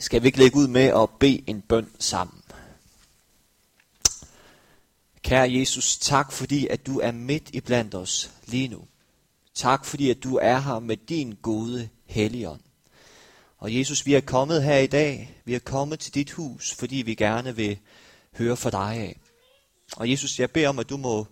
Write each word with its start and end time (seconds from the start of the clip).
Skal 0.00 0.22
vi 0.22 0.26
ikke 0.26 0.38
lægge 0.38 0.56
ud 0.56 0.68
med 0.68 0.82
at 0.82 1.10
bede 1.18 1.42
en 1.46 1.60
bøn 1.60 1.90
sammen? 1.98 2.42
Kære 5.22 5.52
Jesus, 5.52 5.98
tak 5.98 6.32
fordi, 6.32 6.66
at 6.66 6.86
du 6.86 7.00
er 7.00 7.12
midt 7.12 7.50
i 7.52 7.60
blandt 7.60 7.94
os 7.94 8.30
lige 8.46 8.68
nu. 8.68 8.84
Tak 9.54 9.84
fordi, 9.84 10.10
at 10.10 10.22
du 10.22 10.36
er 10.36 10.58
her 10.58 10.78
med 10.78 10.96
din 10.96 11.38
gode 11.42 11.88
helligånd. 12.06 12.60
Og 13.58 13.74
Jesus, 13.74 14.06
vi 14.06 14.14
er 14.14 14.20
kommet 14.20 14.62
her 14.62 14.78
i 14.78 14.86
dag. 14.86 15.40
Vi 15.44 15.54
er 15.54 15.58
kommet 15.58 16.00
til 16.00 16.14
dit 16.14 16.30
hus, 16.30 16.74
fordi 16.74 16.96
vi 16.96 17.14
gerne 17.14 17.56
vil 17.56 17.78
høre 18.36 18.56
fra 18.56 18.70
dig 18.70 18.96
af. 18.96 19.20
Og 19.96 20.10
Jesus, 20.10 20.38
jeg 20.38 20.50
beder 20.50 20.68
om, 20.68 20.78
at 20.78 20.88
du 20.88 20.96
må 20.96 21.26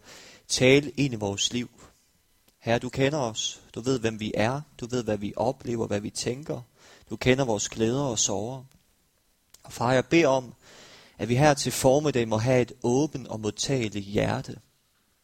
tale 0.49 0.91
ind 0.91 1.13
i 1.13 1.17
vores 1.17 1.53
liv. 1.53 1.71
Herre, 2.59 2.79
du 2.79 2.89
kender 2.89 3.19
os. 3.19 3.61
Du 3.75 3.81
ved, 3.81 3.99
hvem 3.99 4.21
vi 4.21 4.33
er. 4.35 4.61
Du 4.81 4.87
ved, 4.87 5.05
hvad 5.05 5.19
vi 5.19 5.33
oplever, 5.37 5.87
hvad 5.87 6.01
vi 6.01 6.11
tænker. 6.11 6.63
Du 7.11 7.17
kender 7.17 7.45
vores 7.45 7.69
glæder 7.69 8.03
og 8.03 8.19
sorger. 8.19 8.65
Og 9.63 9.73
far, 9.73 9.93
jeg 9.93 10.07
beder 10.07 10.29
om, 10.29 10.55
at 11.19 11.29
vi 11.29 11.37
her 11.37 11.55
til 11.55 11.73
formiddag 11.73 12.29
må 12.29 12.37
have 12.37 12.63
et 12.63 12.73
åbent 12.83 13.29
og 13.29 13.41
modtageligt 13.41 14.05
hjerte. 14.05 14.59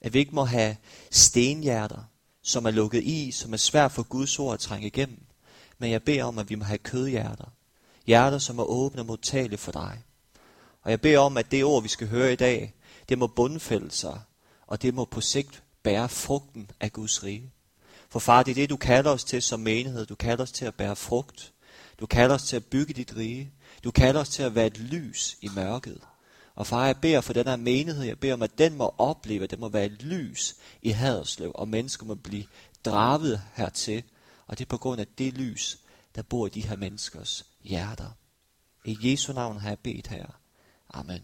At 0.00 0.14
vi 0.14 0.18
ikke 0.18 0.34
må 0.34 0.44
have 0.44 0.76
stenhjerter, 1.10 2.04
som 2.42 2.64
er 2.64 2.70
lukket 2.70 3.02
i, 3.02 3.30
som 3.30 3.52
er 3.52 3.56
svært 3.56 3.92
for 3.92 4.02
Guds 4.02 4.38
ord 4.38 4.54
at 4.54 4.60
trænge 4.60 4.86
igennem. 4.86 5.26
Men 5.78 5.90
jeg 5.90 6.02
beder 6.02 6.24
om, 6.24 6.38
at 6.38 6.50
vi 6.50 6.54
må 6.54 6.64
have 6.64 6.78
kødhjerter. 6.78 7.52
Hjerter, 8.06 8.38
som 8.38 8.58
er 8.58 8.64
åbne 8.64 9.02
og 9.02 9.06
modtagelige 9.06 9.58
for 9.58 9.72
dig. 9.72 10.02
Og 10.82 10.90
jeg 10.90 11.00
beder 11.00 11.18
om, 11.18 11.36
at 11.36 11.50
det 11.50 11.64
ord, 11.64 11.82
vi 11.82 11.88
skal 11.88 12.08
høre 12.08 12.32
i 12.32 12.36
dag, 12.36 12.74
det 13.08 13.18
må 13.18 13.26
bundfælde 13.26 13.90
sig, 13.90 14.20
og 14.66 14.82
det 14.82 14.94
må 14.94 15.04
på 15.04 15.20
sigt 15.20 15.62
bære 15.82 16.08
frugten 16.08 16.70
af 16.80 16.92
Guds 16.92 17.24
rige. 17.24 17.52
For 18.08 18.18
far, 18.18 18.42
det 18.42 18.50
er 18.50 18.54
det, 18.54 18.70
du 18.70 18.76
kalder 18.76 19.10
os 19.10 19.24
til 19.24 19.42
som 19.42 19.60
menighed. 19.60 20.06
Du 20.06 20.14
kalder 20.14 20.42
os 20.42 20.52
til 20.52 20.64
at 20.64 20.74
bære 20.74 20.96
frugt. 20.96 21.53
Du 22.00 22.06
kalder 22.06 22.34
os 22.34 22.42
til 22.42 22.56
at 22.56 22.64
bygge 22.64 22.94
dit 22.94 23.16
rige. 23.16 23.52
Du 23.84 23.90
kalder 23.90 24.20
os 24.20 24.28
til 24.28 24.42
at 24.42 24.54
være 24.54 24.66
et 24.66 24.78
lys 24.78 25.36
i 25.40 25.48
mørket. 25.54 26.00
Og 26.54 26.66
far, 26.66 26.86
jeg 26.86 26.96
beder 26.96 27.20
for 27.20 27.32
den 27.32 27.46
her 27.46 27.56
menighed, 27.56 28.04
jeg 28.04 28.18
beder 28.18 28.34
om, 28.34 28.42
at 28.42 28.58
den 28.58 28.76
må 28.76 28.94
opleve, 28.98 29.44
at 29.44 29.50
den 29.50 29.60
må 29.60 29.68
være 29.68 29.86
et 29.86 30.02
lys 30.02 30.56
i 30.82 30.90
Haderslev, 30.90 31.52
og 31.54 31.68
mennesker 31.68 32.06
må 32.06 32.14
blive 32.14 32.44
draget 32.84 33.42
hertil. 33.54 34.02
Og 34.46 34.58
det 34.58 34.64
er 34.64 34.68
på 34.68 34.76
grund 34.76 35.00
af 35.00 35.06
det 35.18 35.34
lys, 35.34 35.78
der 36.14 36.22
bor 36.22 36.46
i 36.46 36.50
de 36.50 36.66
her 36.66 36.76
menneskers 36.76 37.46
hjerter. 37.62 38.10
I 38.84 38.98
Jesu 39.02 39.32
navn 39.32 39.58
har 39.58 39.68
jeg 39.68 39.78
bedt 39.78 40.06
her. 40.06 40.26
Amen. 40.90 41.22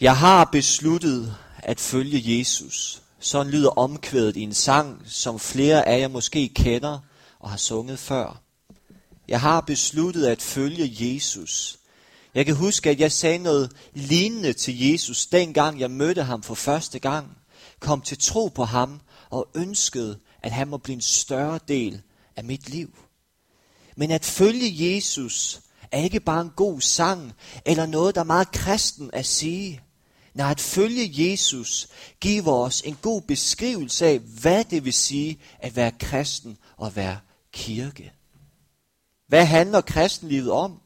Jeg 0.00 0.16
har 0.16 0.44
besluttet 0.44 1.36
at 1.58 1.80
følge 1.80 2.38
Jesus. 2.38 3.02
Sådan 3.18 3.52
lyder 3.52 3.70
omkvædet 3.70 4.36
i 4.36 4.40
en 4.40 4.54
sang, 4.54 5.02
som 5.06 5.38
flere 5.38 5.88
af 5.88 6.00
jer 6.00 6.08
måske 6.08 6.48
kender 6.48 6.98
og 7.44 7.50
har 7.50 7.56
sunget 7.56 7.98
før. 7.98 8.42
Jeg 9.28 9.40
har 9.40 9.60
besluttet 9.60 10.26
at 10.26 10.42
følge 10.42 10.96
Jesus. 11.00 11.78
Jeg 12.34 12.46
kan 12.46 12.54
huske, 12.54 12.90
at 12.90 13.00
jeg 13.00 13.12
sagde 13.12 13.38
noget 13.38 13.72
lignende 13.94 14.52
til 14.52 14.90
Jesus, 14.90 15.26
dengang 15.26 15.80
jeg 15.80 15.90
mødte 15.90 16.22
ham 16.22 16.42
for 16.42 16.54
første 16.54 16.98
gang, 16.98 17.38
kom 17.80 18.00
til 18.00 18.18
tro 18.18 18.48
på 18.48 18.64
ham 18.64 19.00
og 19.30 19.48
ønskede, 19.54 20.18
at 20.42 20.52
han 20.52 20.68
må 20.68 20.76
blive 20.76 20.94
en 20.94 21.00
større 21.00 21.58
del 21.68 22.02
af 22.36 22.44
mit 22.44 22.68
liv. 22.68 22.98
Men 23.96 24.10
at 24.10 24.24
følge 24.24 24.94
Jesus 24.94 25.60
er 25.92 26.02
ikke 26.02 26.20
bare 26.20 26.40
en 26.40 26.52
god 26.56 26.80
sang 26.80 27.32
eller 27.66 27.86
noget, 27.86 28.14
der 28.14 28.20
er 28.20 28.24
meget 28.24 28.52
kristen 28.52 29.10
at 29.12 29.26
sige. 29.26 29.80
Når 30.34 30.44
at 30.44 30.60
følge 30.60 31.30
Jesus 31.30 31.88
giver 32.20 32.52
os 32.52 32.82
en 32.82 32.98
god 33.02 33.22
beskrivelse 33.22 34.06
af, 34.06 34.18
hvad 34.18 34.64
det 34.64 34.84
vil 34.84 34.92
sige 34.92 35.38
at 35.58 35.76
være 35.76 35.92
kristen 36.00 36.58
og 36.76 36.96
være 36.96 37.18
kirke. 37.54 38.12
Hvad 39.28 39.44
handler 39.44 39.80
kristenlivet 39.80 40.50
om? 40.50 40.80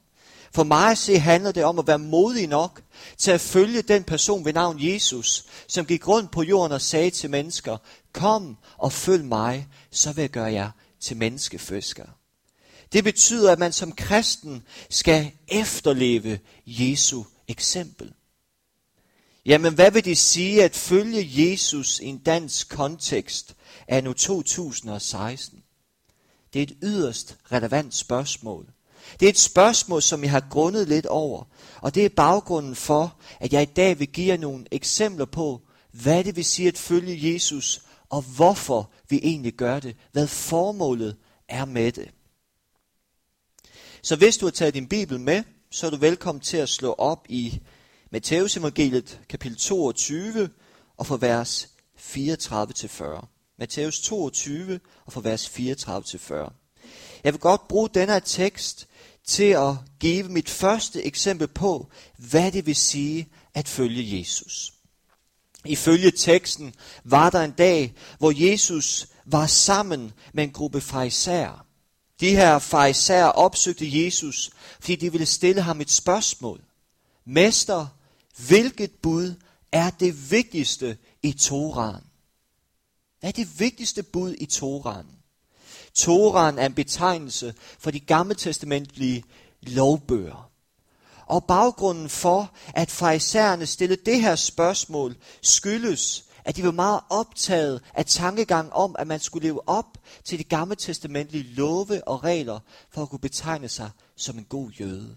For 0.53 0.65
mig 0.65 0.91
at 0.91 0.99
se 0.99 1.19
handler 1.19 1.53
det 1.53 1.65
om 1.65 1.79
at 1.79 1.87
være 1.87 1.99
modig 1.99 2.47
nok 2.47 2.83
til 3.17 3.31
at 3.31 3.41
følge 3.41 3.83
den 3.83 4.05
person 4.05 4.45
ved 4.45 4.53
navn 4.53 4.77
Jesus, 4.81 5.45
som 5.69 5.87
gik 5.87 6.09
rundt 6.09 6.31
på 6.31 6.43
jorden 6.43 6.73
og 6.73 6.81
sagde 6.81 7.11
til 7.11 7.31
mennesker, 7.31 7.77
kom 8.13 8.57
og 8.77 8.93
følg 8.93 9.25
mig, 9.25 9.69
så 9.91 10.13
vil 10.13 10.23
jeg 10.23 10.31
gøre 10.31 10.53
jer 10.53 10.71
til 11.01 11.17
menneskefiskere. 11.17 12.11
Det 12.93 13.05
betyder, 13.05 13.53
at 13.53 13.59
man 13.59 13.73
som 13.73 13.93
kristen 13.93 14.63
skal 14.91 15.33
efterleve 15.49 16.39
Jesu 16.67 17.25
eksempel. 17.49 18.13
Jamen, 19.47 19.75
hvad 19.75 19.91
vil 19.91 20.05
det 20.05 20.19
sige 20.19 20.65
at 20.65 20.77
følge 20.77 21.31
Jesus 21.33 22.01
i 22.01 22.07
en 22.07 22.19
dansk 22.19 22.69
kontekst 22.69 23.55
af 23.89 24.05
nu 24.05 24.13
2016? 24.13 25.63
Det 26.53 26.59
er 26.59 26.63
et 26.63 26.77
yderst 26.83 27.37
relevant 27.53 27.95
spørgsmål. 27.95 28.67
Det 29.21 29.27
er 29.27 29.31
et 29.31 29.39
spørgsmål, 29.39 30.03
som 30.03 30.23
jeg 30.23 30.31
har 30.31 30.47
grundet 30.51 30.89
lidt 30.89 31.07
over, 31.07 31.45
og 31.81 31.95
det 31.95 32.05
er 32.05 32.09
baggrunden 32.09 32.75
for, 32.75 33.17
at 33.41 33.53
jeg 33.53 33.63
i 33.63 33.73
dag 33.77 33.99
vil 33.99 34.09
give 34.09 34.29
jer 34.29 34.37
nogle 34.37 34.65
eksempler 34.71 35.25
på, 35.25 35.61
hvad 35.91 36.25
det 36.25 36.37
vil 36.37 36.45
sige 36.45 36.69
at 36.69 36.79
følge 36.79 37.33
Jesus, 37.33 37.83
og 38.09 38.23
hvorfor 38.23 38.91
vi 39.09 39.21
egentlig 39.23 39.53
gør 39.53 39.81
det, 39.81 39.97
hvad 40.13 40.27
formålet 40.27 41.17
er 41.49 41.65
med 41.65 41.93
det. 41.93 42.11
Så 44.03 44.17
hvis 44.17 44.37
du 44.37 44.47
har 44.47 44.51
taget 44.51 44.75
din 44.75 44.89
bibel 44.89 45.21
med, 45.21 45.43
så 45.71 45.87
er 45.87 45.91
du 45.91 45.97
velkommen 45.97 46.41
til 46.41 46.57
at 46.57 46.69
slå 46.69 46.93
op 46.93 47.27
i 47.29 47.61
Matteus 48.11 48.57
evangeliet 48.57 49.21
kapitel 49.29 49.59
22 49.59 50.51
og 50.97 51.07
fra 51.07 51.19
vers 51.21 51.69
34 51.97 52.73
til 52.73 52.89
40. 52.89 53.27
Matthæus 53.59 54.01
22 54.01 54.81
og 55.07 55.13
fra 55.13 55.21
vers 55.21 55.49
34 55.49 56.05
til 56.05 56.19
40. 56.19 56.53
Jeg 57.25 57.33
vil 57.33 57.41
godt 57.41 57.69
bruge 57.69 57.89
denne 57.95 58.21
tekst 58.21 58.89
til 59.25 59.45
at 59.45 59.75
give 60.01 60.29
mit 60.29 60.51
første 60.51 61.03
eksempel 61.05 61.49
på, 61.49 61.91
hvad 62.17 62.53
det 62.53 62.67
vil 62.67 62.77
sige 62.77 63.29
at 63.55 63.69
følge 63.69 64.19
Jesus. 64.19 64.73
Ifølge 65.65 66.11
teksten 66.11 66.75
var 67.05 67.31
der 67.31 67.41
en 67.41 67.51
dag, 67.51 67.95
hvor 68.19 68.33
Jesus 68.49 69.07
var 69.25 69.47
sammen 69.47 70.13
med 70.33 70.45
en 70.45 70.53
gruppe 70.53 70.81
farisæer. 70.81 71.67
De 72.21 72.31
her 72.31 72.59
farisæer 72.59 73.25
opsøgte 73.25 74.05
Jesus, 74.05 74.51
fordi 74.81 74.97
de 74.97 75.13
ville 75.13 75.27
stille 75.27 75.63
ham 75.63 75.81
et 75.81 75.91
spørgsmål. 75.91 76.61
Mester, 77.27 77.87
hvilket 78.49 78.91
bud 79.03 79.35
er 79.73 79.91
det 79.91 80.31
vigtigste 80.31 80.99
i 81.23 81.33
Toraen? 81.33 82.08
Hvad 83.21 83.31
er 83.31 83.33
det 83.33 83.61
vigtigste 83.61 84.03
bud 84.03 84.35
i 84.39 84.47
Toraen? 84.47 85.07
Toraen 85.95 86.59
er 86.59 86.67
en 86.67 86.75
betegnelse 86.75 87.55
for 87.79 87.91
de 87.91 88.01
gammeltestamentlige 88.01 89.25
lovbøger. 89.63 90.51
Og 91.27 91.45
baggrunden 91.45 92.09
for, 92.09 92.55
at 92.75 92.91
farisæerne 92.91 93.67
stillede 93.67 94.03
det 94.07 94.21
her 94.21 94.37
spørgsmål, 94.37 95.17
skyldes, 95.43 96.25
at 96.45 96.57
de 96.57 96.65
var 96.65 96.71
meget 96.71 97.01
optaget 97.11 97.83
af 97.95 98.07
tankegang 98.07 98.73
om, 98.73 98.97
at 98.99 99.07
man 99.07 99.21
skulle 99.21 99.49
leve 99.49 99.69
op 99.69 99.99
til 100.25 100.39
de 100.39 100.45
gamle 100.45 100.77
testamentlige 100.77 101.55
love 101.55 102.09
og 102.09 102.25
regler 102.25 102.61
for 102.91 103.03
at 103.03 103.09
kunne 103.09 103.19
betegne 103.19 103.69
sig 103.69 103.91
som 104.17 104.39
en 104.39 104.45
god 104.45 104.71
jøde. 104.71 105.17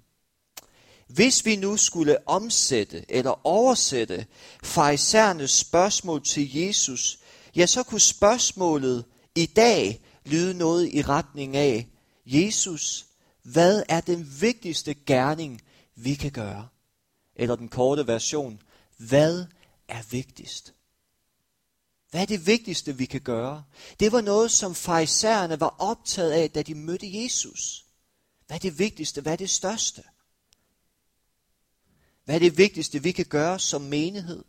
Hvis 1.08 1.46
vi 1.46 1.56
nu 1.56 1.78
skulle 1.78 2.28
omsætte 2.28 3.06
eller 3.10 3.48
oversætte 3.48 4.26
farisæernes 4.64 5.52
spørgsmål 5.52 6.24
til 6.24 6.56
Jesus, 6.56 7.20
ja, 7.56 7.66
så 7.66 7.84
kunne 7.84 8.02
spørgsmålet 8.02 9.06
i 9.36 9.46
dag 9.46 10.02
lyde 10.26 10.54
noget 10.54 10.94
i 10.94 11.02
retning 11.02 11.56
af, 11.56 11.88
Jesus, 12.26 13.06
hvad 13.44 13.84
er 13.90 14.02
den 14.02 14.42
vigtigste 14.42 14.94
gerning, 14.94 15.62
vi 15.96 16.16
kan 16.16 16.32
gøre? 16.32 16.68
Eller 17.36 17.56
den 17.56 17.70
korte 17.70 18.08
version, 18.08 18.62
hvad 18.98 19.46
er 19.88 20.02
vigtigst? 20.12 20.74
Hvad 22.12 22.22
er 22.22 22.26
det 22.26 22.48
vigtigste, 22.48 22.98
vi 22.98 23.06
kan 23.06 23.22
gøre? 23.22 23.64
Det 24.00 24.12
var 24.12 24.22
noget, 24.22 24.52
som 24.52 24.76
farisæerne 24.76 25.60
var 25.60 25.76
optaget 25.80 26.32
af, 26.32 26.52
da 26.52 26.62
de 26.62 26.76
mødte 26.76 27.24
Jesus. 27.24 27.86
Hvad 28.48 28.58
er 28.58 28.60
det 28.60 28.80
vigtigste? 28.80 29.22
Hvad 29.22 29.32
er 29.32 29.38
det 29.38 29.50
største? 29.50 30.04
Hvad 32.26 32.36
er 32.36 32.40
det 32.40 32.58
vigtigste, 32.58 33.04
vi 33.04 33.12
kan 33.12 33.26
gøre 33.26 33.60
som 33.60 33.82
menighed? 33.82 34.44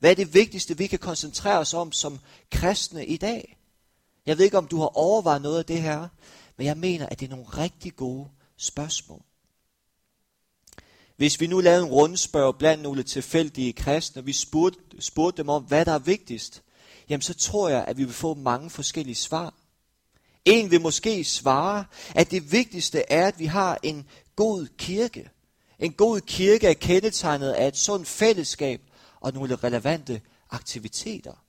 Hvad 0.00 0.10
er 0.10 0.14
det 0.14 0.34
vigtigste, 0.34 0.78
vi 0.78 0.86
kan 0.86 0.98
koncentrere 0.98 1.58
os 1.58 1.74
om 1.74 1.92
som 1.92 2.18
kristne 2.50 3.06
i 3.06 3.16
dag? 3.16 3.58
Jeg 4.26 4.38
ved 4.38 4.44
ikke, 4.44 4.58
om 4.58 4.66
du 4.66 4.78
har 4.78 4.98
overvejet 4.98 5.42
noget 5.42 5.58
af 5.58 5.64
det 5.64 5.82
her, 5.82 6.08
men 6.56 6.66
jeg 6.66 6.76
mener, 6.76 7.06
at 7.06 7.20
det 7.20 7.26
er 7.26 7.30
nogle 7.30 7.46
rigtig 7.46 7.96
gode 7.96 8.28
spørgsmål. 8.56 9.22
Hvis 11.16 11.40
vi 11.40 11.46
nu 11.46 11.60
lavede 11.60 11.86
en 11.86 11.92
rundspørg 11.92 12.58
blandt 12.58 12.82
nogle 12.82 13.02
tilfældige 13.02 13.72
kristne, 13.72 14.22
og 14.22 14.26
vi 14.26 14.32
spurgte, 14.32 14.80
spurgte 14.98 15.42
dem 15.42 15.48
om, 15.48 15.62
hvad 15.62 15.84
der 15.84 15.92
er 15.92 15.98
vigtigst, 15.98 16.62
jamen 17.08 17.22
så 17.22 17.34
tror 17.34 17.68
jeg, 17.68 17.84
at 17.84 17.98
vi 17.98 18.04
vil 18.04 18.14
få 18.14 18.34
mange 18.34 18.70
forskellige 18.70 19.14
svar. 19.14 19.54
En 20.44 20.70
vil 20.70 20.80
måske 20.80 21.24
svare, 21.24 21.84
at 22.14 22.30
det 22.30 22.52
vigtigste 22.52 23.12
er, 23.12 23.26
at 23.26 23.38
vi 23.38 23.46
har 23.46 23.78
en 23.82 24.06
god 24.36 24.66
kirke. 24.78 25.30
En 25.78 25.92
god 25.92 26.20
kirke 26.20 26.66
er 26.66 26.74
kendetegnet 26.74 27.52
af 27.52 27.68
et 27.68 27.76
sundt 27.76 28.08
fællesskab 28.08 28.80
og 29.20 29.32
nogle 29.32 29.56
relevante 29.56 30.20
aktiviteter. 30.50 31.44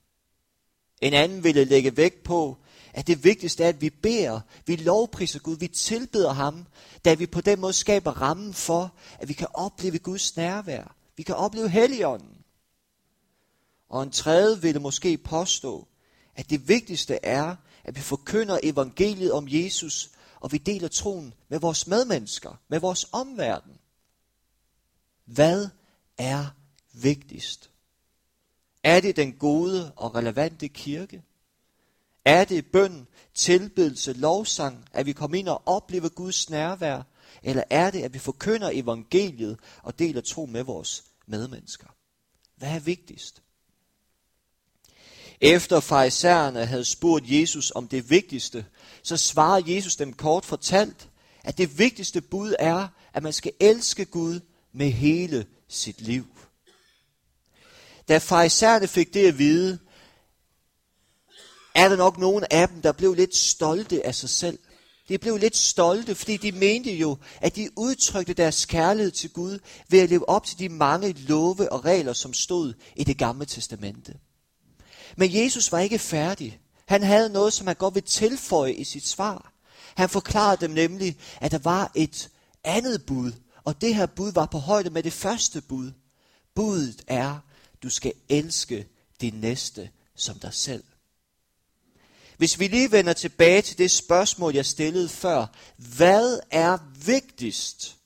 En 1.00 1.14
anden 1.14 1.44
ville 1.44 1.64
lægge 1.64 1.96
vægt 1.96 2.22
på, 2.22 2.56
at 2.92 3.06
det 3.06 3.24
vigtigste 3.24 3.64
er, 3.64 3.68
at 3.68 3.80
vi 3.80 3.90
beder, 3.90 4.40
vi 4.66 4.76
lovpriser 4.76 5.38
Gud, 5.38 5.56
vi 5.56 5.68
tilbeder 5.68 6.32
ham, 6.32 6.66
da 7.04 7.14
vi 7.14 7.26
på 7.26 7.40
den 7.40 7.60
måde 7.60 7.72
skaber 7.72 8.10
rammen 8.10 8.54
for, 8.54 8.94
at 9.18 9.28
vi 9.28 9.32
kan 9.32 9.46
opleve 9.54 9.98
Guds 9.98 10.36
nærvær. 10.36 10.96
Vi 11.16 11.22
kan 11.22 11.34
opleve 11.34 11.68
Helligånden. 11.68 12.36
Og 13.88 14.02
en 14.02 14.10
tredje 14.10 14.62
ville 14.62 14.80
måske 14.80 15.18
påstå, 15.18 15.88
at 16.34 16.50
det 16.50 16.68
vigtigste 16.68 17.18
er, 17.22 17.56
at 17.84 17.96
vi 17.96 18.00
forkynder 18.00 18.58
evangeliet 18.62 19.32
om 19.32 19.46
Jesus, 19.48 20.10
og 20.40 20.52
vi 20.52 20.58
deler 20.58 20.88
troen 20.88 21.34
med 21.48 21.58
vores 21.58 21.86
medmennesker, 21.86 22.60
med 22.68 22.80
vores 22.80 23.06
omverden. 23.12 23.78
Hvad 25.24 25.68
er 26.18 26.46
vigtigst? 26.92 27.70
Er 28.82 29.00
det 29.00 29.16
den 29.16 29.32
gode 29.32 29.92
og 29.96 30.14
relevante 30.14 30.68
kirke? 30.68 31.22
Er 32.24 32.44
det 32.44 32.66
bøn, 32.66 33.06
tilbedelse, 33.34 34.12
lovsang, 34.12 34.88
at 34.92 35.06
vi 35.06 35.12
kommer 35.12 35.38
ind 35.38 35.48
og 35.48 35.62
oplever 35.66 36.08
Guds 36.08 36.50
nærvær? 36.50 37.02
Eller 37.42 37.64
er 37.70 37.90
det, 37.90 38.02
at 38.02 38.14
vi 38.14 38.18
forkynder 38.18 38.70
evangeliet 38.72 39.58
og 39.82 39.98
deler 39.98 40.20
tro 40.20 40.46
med 40.46 40.62
vores 40.62 41.04
medmennesker? 41.26 41.86
Hvad 42.56 42.68
er 42.68 42.80
vigtigst? 42.80 43.42
Efter 45.40 45.80
farisæerne 45.80 46.66
havde 46.66 46.84
spurgt 46.84 47.24
Jesus 47.26 47.70
om 47.70 47.88
det 47.88 48.10
vigtigste, 48.10 48.66
så 49.02 49.16
svarer 49.16 49.62
Jesus 49.66 49.96
dem 49.96 50.12
kort 50.12 50.44
fortalt, 50.44 51.08
at 51.44 51.58
det 51.58 51.78
vigtigste 51.78 52.20
bud 52.20 52.54
er, 52.58 52.88
at 53.12 53.22
man 53.22 53.32
skal 53.32 53.52
elske 53.60 54.04
Gud 54.04 54.40
med 54.72 54.90
hele 54.90 55.46
sit 55.68 56.00
liv. 56.00 56.26
Da 58.08 58.18
farisæerne 58.18 58.88
fik 58.88 59.14
det 59.14 59.28
at 59.28 59.38
vide, 59.38 59.78
er 61.74 61.88
der 61.88 61.96
nok 61.96 62.18
nogen 62.18 62.44
af 62.50 62.68
dem, 62.68 62.82
der 62.82 62.92
blev 62.92 63.14
lidt 63.14 63.36
stolte 63.36 64.06
af 64.06 64.14
sig 64.14 64.28
selv. 64.28 64.58
De 65.08 65.18
blev 65.18 65.36
lidt 65.36 65.56
stolte, 65.56 66.14
fordi 66.14 66.36
de 66.36 66.52
mente 66.52 66.92
jo, 66.92 67.16
at 67.40 67.56
de 67.56 67.68
udtrykte 67.76 68.32
deres 68.32 68.64
kærlighed 68.64 69.10
til 69.10 69.30
Gud 69.30 69.58
ved 69.88 70.00
at 70.00 70.10
leve 70.10 70.28
op 70.28 70.46
til 70.46 70.58
de 70.58 70.68
mange 70.68 71.12
love 71.12 71.72
og 71.72 71.84
regler, 71.84 72.12
som 72.12 72.34
stod 72.34 72.74
i 72.96 73.04
det 73.04 73.18
gamle 73.18 73.46
testamente. 73.46 74.14
Men 75.16 75.34
Jesus 75.34 75.72
var 75.72 75.78
ikke 75.78 75.98
færdig. 75.98 76.60
Han 76.88 77.02
havde 77.02 77.28
noget, 77.30 77.52
som 77.52 77.66
han 77.66 77.76
godt 77.76 77.94
vil 77.94 78.02
tilføje 78.02 78.72
i 78.72 78.84
sit 78.84 79.06
svar. 79.06 79.52
Han 79.94 80.08
forklarede 80.08 80.60
dem 80.60 80.70
nemlig, 80.70 81.16
at 81.40 81.50
der 81.50 81.58
var 81.58 81.90
et 81.94 82.30
andet 82.64 83.06
bud, 83.06 83.32
og 83.64 83.80
det 83.80 83.94
her 83.94 84.06
bud 84.06 84.32
var 84.32 84.46
på 84.46 84.58
højde 84.58 84.90
med 84.90 85.02
det 85.02 85.12
første 85.12 85.60
bud. 85.60 85.92
Budet 86.54 87.02
er, 87.06 87.38
du 87.82 87.90
skal 87.90 88.12
elske 88.28 88.86
din 89.20 89.34
næste 89.34 89.90
som 90.16 90.38
dig 90.38 90.54
selv. 90.54 90.84
Hvis 92.36 92.58
vi 92.58 92.68
lige 92.68 92.92
vender 92.92 93.12
tilbage 93.12 93.62
til 93.62 93.78
det 93.78 93.90
spørgsmål, 93.90 94.54
jeg 94.54 94.66
stillede 94.66 95.08
før. 95.08 95.46
Hvad 95.76 96.38
er 96.50 96.78
vigtigst? 97.04 97.96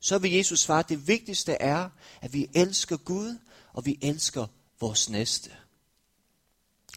Så 0.00 0.18
vil 0.18 0.32
Jesus 0.32 0.60
svare, 0.60 0.78
at 0.78 0.88
det 0.88 1.08
vigtigste 1.08 1.52
er, 1.52 1.88
at 2.20 2.32
vi 2.32 2.50
elsker 2.54 2.96
Gud, 2.96 3.38
og 3.72 3.86
vi 3.86 3.98
elsker 4.02 4.46
vores 4.80 5.08
næste. 5.08 5.50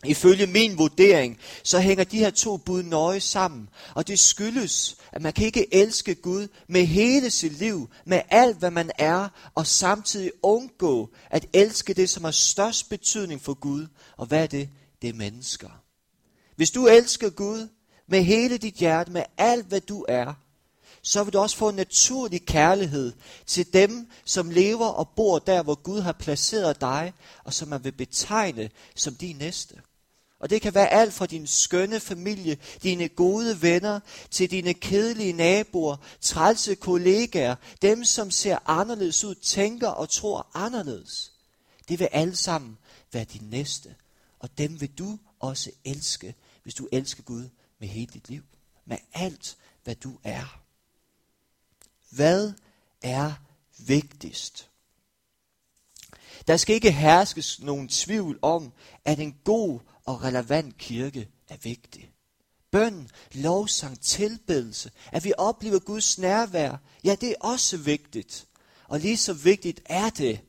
Ifølge 0.06 0.48
min 0.48 0.78
vurdering, 0.78 1.38
så 1.64 1.80
hænger 1.80 2.04
de 2.04 2.18
her 2.18 2.30
to 2.30 2.58
bud 2.58 2.84
nøje 2.84 3.20
sammen. 3.20 3.70
Og 3.96 4.08
det 4.08 4.20
skyldes, 4.20 4.98
at 5.12 5.22
man 5.22 5.34
kan 5.34 5.46
ikke 5.46 5.74
elske 5.74 6.16
Gud 6.16 6.48
med 6.68 6.86
hele 6.86 7.30
sit 7.30 7.60
liv, 7.60 7.90
med 8.06 8.22
alt 8.30 8.58
hvad 8.58 8.72
man 8.72 8.92
er, 8.98 9.30
og 9.56 9.68
samtidig 9.68 10.32
undgå 10.44 11.10
at 11.30 11.46
elske 11.54 11.94
det, 11.94 12.10
som 12.10 12.24
har 12.24 12.32
størst 12.32 12.90
betydning 12.90 13.42
for 13.42 13.54
Gud. 13.54 13.88
Og 14.18 14.26
hvad 14.26 14.44
er 14.44 14.48
det? 14.48 14.70
Det 15.02 15.10
er 15.10 15.14
mennesker. 15.14 15.70
Hvis 16.56 16.72
du 16.72 16.88
elsker 16.88 17.30
Gud 17.30 17.68
med 18.08 18.24
hele 18.24 18.58
dit 18.58 18.76
hjerte, 18.76 19.12
med 19.12 19.24
alt 19.38 19.66
hvad 19.66 19.82
du 19.82 20.06
er, 20.08 20.34
så 21.08 21.24
vil 21.24 21.34
du 21.34 21.40
også 21.40 21.58
få 21.58 21.70
en 21.70 21.76
naturlig 21.76 22.46
kærlighed 22.46 23.14
til 23.46 23.74
dem, 23.74 24.10
som 24.26 24.50
lever 24.50 24.88
og 24.88 25.10
bor 25.16 25.40
der, 25.40 25.64
hvor 25.64 25.76
Gud 25.76 26.02
har 26.02 26.12
placeret 26.12 26.82
dig, 26.82 27.14
og 27.44 27.54
som 27.54 27.68
man 27.68 27.84
vil 27.84 27.92
betegne 27.92 28.70
som 28.96 29.16
din 29.16 29.36
næste. 29.36 29.76
Og 30.40 30.50
det 30.50 30.62
kan 30.62 30.74
være 30.74 30.90
alt 30.90 31.14
fra 31.14 31.26
din 31.26 31.48
skønne 31.48 32.00
familie, 32.00 32.58
dine 32.84 33.08
gode 33.08 33.62
venner, 33.62 34.00
til 34.32 34.52
dine 34.52 34.74
kedelige 34.74 35.34
naboer, 35.34 35.98
trælse 36.22 36.76
kollegaer, 36.76 37.56
dem 37.82 38.04
som 38.04 38.32
ser 38.32 38.58
anderledes 38.66 39.24
ud, 39.24 39.36
tænker 39.36 39.88
og 39.88 40.10
tror 40.10 40.48
anderledes. 40.54 41.32
Det 41.90 42.00
vil 42.00 42.10
alle 42.12 42.36
sammen 42.36 42.78
være 43.12 43.24
din 43.24 43.50
næste. 43.50 43.96
Og 44.40 44.58
dem 44.58 44.82
vil 44.82 44.92
du 44.98 45.18
også 45.40 45.72
elske, 45.86 46.36
hvis 46.64 46.74
du 46.74 46.88
elsker 46.92 47.24
Gud 47.24 47.50
med 47.80 47.88
hele 47.88 48.12
dit 48.14 48.30
liv. 48.30 48.44
Med 48.86 48.98
alt, 49.14 49.58
hvad 49.84 49.96
du 49.96 50.20
er. 50.24 50.67
Hvad 52.10 52.54
er 53.02 53.34
vigtigst? 53.78 54.70
Der 56.48 56.58
skal 56.58 56.76
ikke 56.76 56.92
herskes 56.92 57.60
nogen 57.62 57.88
tvivl 57.88 58.40
om, 58.42 58.74
at 59.06 59.20
en 59.20 59.36
god 59.44 59.80
og 60.06 60.24
relevant 60.24 60.78
kirke 60.78 61.30
er 61.50 61.58
vigtig. 61.58 62.12
Bøn, 62.72 63.10
lovsang, 63.32 64.02
tilbedelse, 64.02 64.92
at 65.12 65.24
vi 65.24 65.34
oplever 65.38 65.80
Guds 65.80 66.18
nærvær, 66.18 66.78
ja, 67.04 67.16
det 67.22 67.30
er 67.30 67.36
også 67.40 67.78
vigtigt. 67.78 68.48
Og 68.88 69.00
lige 69.00 69.18
så 69.18 69.34
vigtigt 69.34 69.82
er 69.86 70.10
det, 70.10 70.40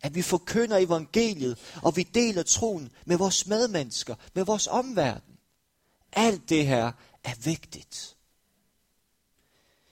at 0.00 0.14
vi 0.14 0.22
forkynder 0.22 0.76
evangeliet, 0.76 1.58
og 1.82 1.96
vi 1.96 2.02
deler 2.02 2.42
troen 2.42 2.90
med 3.06 3.16
vores 3.16 3.46
medmennesker, 3.46 4.14
med 4.34 4.44
vores 4.44 4.66
omverden. 4.66 5.38
Alt 6.12 6.48
det 6.48 6.66
her 6.66 6.92
er 7.24 7.34
vigtigt. 7.34 8.15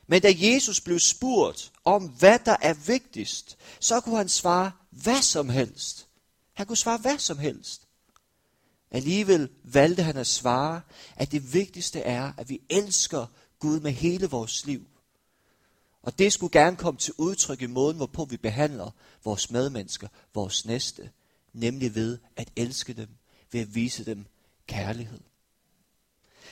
Men 0.07 0.23
da 0.23 0.35
Jesus 0.37 0.81
blev 0.81 0.99
spurgt 0.99 1.73
om, 1.85 2.07
hvad 2.07 2.39
der 2.45 2.57
er 2.61 2.75
vigtigst, 2.75 3.57
så 3.81 4.01
kunne 4.01 4.17
han 4.17 4.29
svare 4.29 4.73
hvad 4.91 5.23
som 5.23 5.49
helst. 5.49 6.07
Han 6.55 6.67
kunne 6.67 6.77
svare 6.77 6.99
hvad 6.99 7.19
som 7.19 7.39
helst. 7.39 7.83
Alligevel 8.91 9.49
valgte 9.65 10.03
han 10.03 10.17
at 10.17 10.27
svare, 10.27 10.81
at 11.17 11.33
det 11.33 11.55
vigtigste 11.55 12.01
er, 12.01 12.33
at 12.37 12.49
vi 12.49 12.61
elsker 12.71 13.27
Gud 13.59 13.81
med 13.81 13.93
hele 13.93 14.27
vores 14.27 14.67
liv. 14.67 14.87
Og 16.03 16.19
det 16.19 16.33
skulle 16.33 16.53
gerne 16.61 16.77
komme 16.77 16.99
til 16.99 17.15
udtryk 17.19 17.63
i 17.63 17.67
måden, 17.67 17.97
hvorpå 17.97 18.25
vi 18.25 18.37
behandler 18.37 18.91
vores 19.25 19.51
medmennesker, 19.51 20.09
vores 20.35 20.65
næste, 20.65 21.11
nemlig 21.53 21.95
ved 21.95 22.19
at 22.37 22.51
elske 22.57 22.93
dem, 22.93 23.09
ved 23.53 23.61
at 23.61 23.75
vise 23.75 24.05
dem 24.05 24.27
kærlighed. 24.67 25.21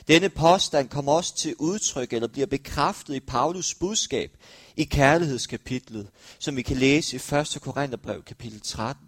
Denne 0.09 0.29
påstand 0.29 0.89
kommer 0.89 1.13
også 1.13 1.37
til 1.37 1.55
udtryk, 1.59 2.13
eller 2.13 2.29
bliver 2.29 2.47
bekræftet 2.47 3.15
i 3.15 3.21
Paulus 3.21 3.75
budskab 3.75 4.37
i 4.77 4.85
kærlighedskapitlet, 4.85 6.11
som 6.39 6.57
vi 6.57 6.63
kan 6.63 6.77
læse 6.77 7.17
i 7.17 7.35
1. 7.35 7.59
Korintherbrev 7.61 8.23
kapitel 8.23 8.61
13. 8.61 9.07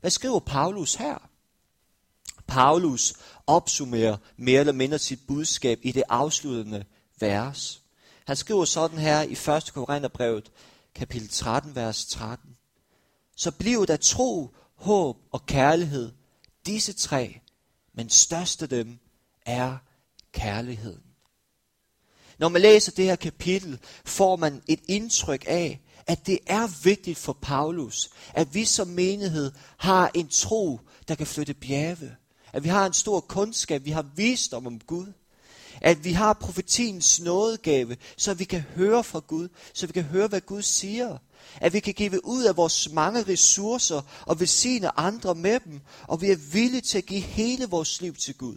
Hvad 0.00 0.10
skriver 0.10 0.40
Paulus 0.40 0.94
her? 0.94 1.28
Paulus 2.46 3.14
opsummerer 3.46 4.16
mere 4.36 4.60
eller 4.60 4.72
mindre 4.72 4.98
sit 4.98 5.20
budskab 5.28 5.78
i 5.82 5.92
det 5.92 6.02
afsluttende 6.08 6.84
vers. 7.20 7.82
Han 8.26 8.36
skriver 8.36 8.64
sådan 8.64 8.98
her 8.98 9.22
i 9.22 9.32
1. 9.32 9.72
Korintherbrevet, 9.74 10.52
kapitel 10.94 11.28
13, 11.28 11.74
vers 11.74 12.06
13. 12.06 12.56
Så 13.36 13.50
bliver 13.50 13.84
der 13.84 13.96
tro, 13.96 14.54
håb 14.74 15.16
og 15.32 15.46
kærlighed, 15.46 16.12
disse 16.66 16.92
tre, 16.92 17.40
men 17.94 18.10
størst 18.10 18.62
af 18.62 18.68
dem 18.68 18.98
er 19.46 19.76
kærligheden. 20.32 21.02
Når 22.38 22.48
man 22.48 22.62
læser 22.62 22.92
det 22.92 23.04
her 23.04 23.16
kapitel, 23.16 23.78
får 24.04 24.36
man 24.36 24.62
et 24.68 24.80
indtryk 24.88 25.44
af, 25.46 25.80
at 26.06 26.26
det 26.26 26.38
er 26.46 26.82
vigtigt 26.82 27.18
for 27.18 27.38
Paulus, 27.42 28.10
at 28.34 28.54
vi 28.54 28.64
som 28.64 28.88
menighed 28.88 29.52
har 29.76 30.10
en 30.14 30.28
tro, 30.28 30.80
der 31.08 31.14
kan 31.14 31.26
flytte 31.26 31.54
bjerge. 31.54 32.16
At 32.52 32.64
vi 32.64 32.68
har 32.68 32.86
en 32.86 32.92
stor 32.92 33.20
kundskab, 33.20 33.84
vi 33.84 33.90
har 33.90 34.06
visdom 34.16 34.66
om 34.66 34.80
Gud. 34.80 35.06
At 35.80 36.04
vi 36.04 36.12
har 36.12 36.32
profetiens 36.32 37.20
nådegave, 37.20 37.96
så 38.16 38.34
vi 38.34 38.44
kan 38.44 38.60
høre 38.60 39.04
fra 39.04 39.18
Gud, 39.18 39.48
så 39.74 39.86
vi 39.86 39.92
kan 39.92 40.02
høre, 40.02 40.28
hvad 40.28 40.40
Gud 40.40 40.62
siger. 40.62 41.18
At 41.60 41.72
vi 41.72 41.80
kan 41.80 41.94
give 41.94 42.24
ud 42.24 42.44
af 42.44 42.56
vores 42.56 42.92
mange 42.92 43.22
ressourcer 43.22 44.02
og 44.26 44.40
velsigne 44.40 44.98
andre 44.98 45.34
med 45.34 45.60
dem, 45.60 45.80
og 46.08 46.20
vi 46.20 46.30
er 46.30 46.52
villige 46.52 46.80
til 46.80 46.98
at 46.98 47.06
give 47.06 47.20
hele 47.20 47.66
vores 47.66 48.00
liv 48.00 48.14
til 48.14 48.34
Gud. 48.34 48.56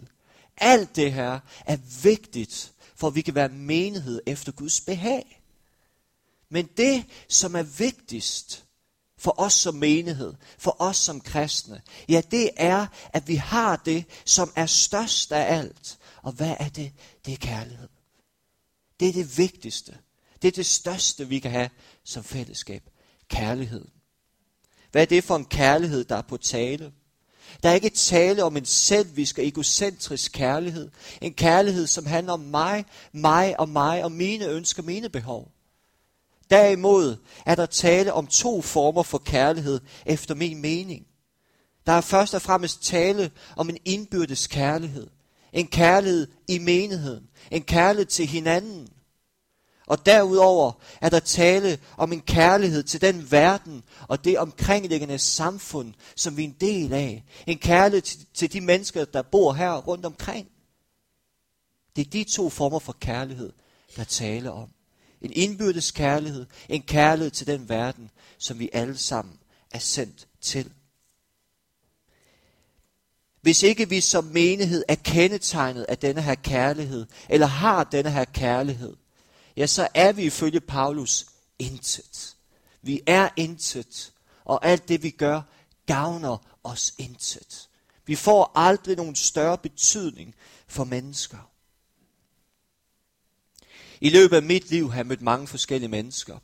Alt 0.56 0.96
det 0.96 1.12
her 1.12 1.40
er 1.66 1.76
vigtigt, 2.02 2.72
for 2.96 3.06
at 3.06 3.14
vi 3.14 3.20
kan 3.20 3.34
være 3.34 3.48
menighed 3.48 4.20
efter 4.26 4.52
Guds 4.52 4.80
behag. 4.80 5.42
Men 6.48 6.68
det, 6.76 7.04
som 7.28 7.54
er 7.54 7.62
vigtigst, 7.62 8.64
for 9.18 9.40
os 9.40 9.54
som 9.54 9.74
menighed, 9.74 10.34
for 10.58 10.76
os 10.78 10.96
som 10.96 11.20
kristne, 11.20 11.82
ja, 12.08 12.22
det 12.30 12.50
er, 12.56 12.86
at 13.12 13.28
vi 13.28 13.34
har 13.34 13.76
det, 13.76 14.04
som 14.24 14.52
er 14.56 14.66
størst 14.66 15.32
af 15.32 15.56
alt. 15.58 15.98
Og 16.22 16.32
hvad 16.32 16.56
er 16.58 16.68
det? 16.68 16.92
Det 17.26 17.32
er 17.32 17.38
kærlighed. 17.38 17.88
Det 19.00 19.08
er 19.08 19.12
det 19.12 19.38
vigtigste. 19.38 19.98
Det 20.42 20.48
er 20.48 20.52
det 20.52 20.66
største, 20.66 21.28
vi 21.28 21.38
kan 21.38 21.50
have 21.50 21.70
som 22.04 22.24
fællesskab. 22.24 22.82
Kærligheden. 23.28 23.90
Hvad 24.92 25.02
er 25.02 25.06
det 25.06 25.24
for 25.24 25.36
en 25.36 25.44
kærlighed, 25.44 26.04
der 26.04 26.16
er 26.16 26.22
på 26.22 26.36
tale? 26.36 26.92
Der 27.62 27.68
er 27.68 27.74
ikke 27.74 27.90
tale 27.90 28.44
om 28.44 28.56
en 28.56 28.64
selvisk 28.64 29.38
og 29.38 29.46
egocentrisk 29.46 30.32
kærlighed. 30.32 30.90
En 31.20 31.32
kærlighed, 31.32 31.86
som 31.86 32.06
handler 32.06 32.32
om 32.32 32.40
mig, 32.40 32.84
mig 33.12 33.60
og 33.60 33.68
mig 33.68 34.04
og 34.04 34.12
mine 34.12 34.46
ønsker, 34.46 34.82
mine 34.82 35.08
behov. 35.08 35.52
Derimod 36.50 37.16
er 37.46 37.54
der 37.54 37.66
tale 37.66 38.12
om 38.12 38.26
to 38.26 38.62
former 38.62 39.02
for 39.02 39.18
kærlighed, 39.18 39.80
efter 40.06 40.34
min 40.34 40.60
mening. 40.60 41.06
Der 41.86 41.92
er 41.92 42.00
først 42.00 42.34
og 42.34 42.42
fremmest 42.42 42.82
tale 42.82 43.30
om 43.56 43.68
en 43.68 43.78
indbyrdes 43.84 44.46
kærlighed. 44.46 45.06
En 45.52 45.66
kærlighed 45.66 46.28
i 46.48 46.58
menigheden. 46.58 47.24
En 47.50 47.62
kærlighed 47.62 48.06
til 48.06 48.26
hinanden. 48.26 48.88
Og 49.86 50.06
derudover 50.06 50.72
er 51.00 51.08
der 51.08 51.20
tale 51.20 51.78
om 51.96 52.12
en 52.12 52.20
kærlighed 52.20 52.82
til 52.82 53.00
den 53.00 53.30
verden 53.30 53.82
og 54.08 54.24
det 54.24 54.38
omkringliggende 54.38 55.18
samfund, 55.18 55.94
som 56.16 56.36
vi 56.36 56.44
er 56.44 56.48
en 56.48 56.56
del 56.60 56.92
af. 56.92 57.24
En 57.46 57.58
kærlighed 57.58 58.02
til 58.34 58.52
de 58.52 58.60
mennesker, 58.60 59.04
der 59.04 59.22
bor 59.22 59.52
her 59.52 59.76
rundt 59.76 60.06
omkring. 60.06 60.48
Det 61.96 62.06
er 62.06 62.10
de 62.10 62.24
to 62.24 62.50
former 62.50 62.78
for 62.78 62.96
kærlighed, 63.00 63.52
der 63.96 64.04
taler 64.04 64.50
om. 64.50 64.68
En 65.20 65.32
indbyrdes 65.34 65.90
kærlighed, 65.90 66.46
en 66.68 66.82
kærlighed 66.82 67.30
til 67.30 67.46
den 67.46 67.68
verden, 67.68 68.10
som 68.38 68.58
vi 68.58 68.70
alle 68.72 68.96
sammen 68.96 69.38
er 69.70 69.78
sendt 69.78 70.28
til. 70.40 70.72
Hvis 73.40 73.62
ikke 73.62 73.88
vi 73.88 74.00
som 74.00 74.24
menighed 74.24 74.84
er 74.88 74.94
kendetegnet 74.94 75.84
af 75.88 75.98
denne 75.98 76.22
her 76.22 76.34
kærlighed, 76.34 77.06
eller 77.28 77.46
har 77.46 77.84
denne 77.84 78.10
her 78.10 78.24
kærlighed, 78.24 78.96
ja, 79.56 79.66
så 79.66 79.88
er 79.94 80.12
vi 80.12 80.22
ifølge 80.22 80.60
Paulus 80.60 81.26
intet. 81.58 82.36
Vi 82.82 83.00
er 83.06 83.28
intet, 83.36 84.12
og 84.44 84.66
alt 84.66 84.88
det 84.88 85.02
vi 85.02 85.10
gør, 85.10 85.42
gavner 85.86 86.38
os 86.64 86.94
intet. 86.98 87.68
Vi 88.06 88.14
får 88.14 88.52
aldrig 88.54 88.96
nogen 88.96 89.14
større 89.14 89.58
betydning 89.58 90.34
for 90.66 90.84
mennesker. 90.84 91.50
I 94.00 94.10
løbet 94.10 94.36
af 94.36 94.42
mit 94.42 94.70
liv 94.70 94.90
har 94.90 94.98
jeg 94.98 95.06
mødt 95.06 95.22
mange 95.22 95.46
forskellige 95.46 95.88
mennesker. 95.88 96.38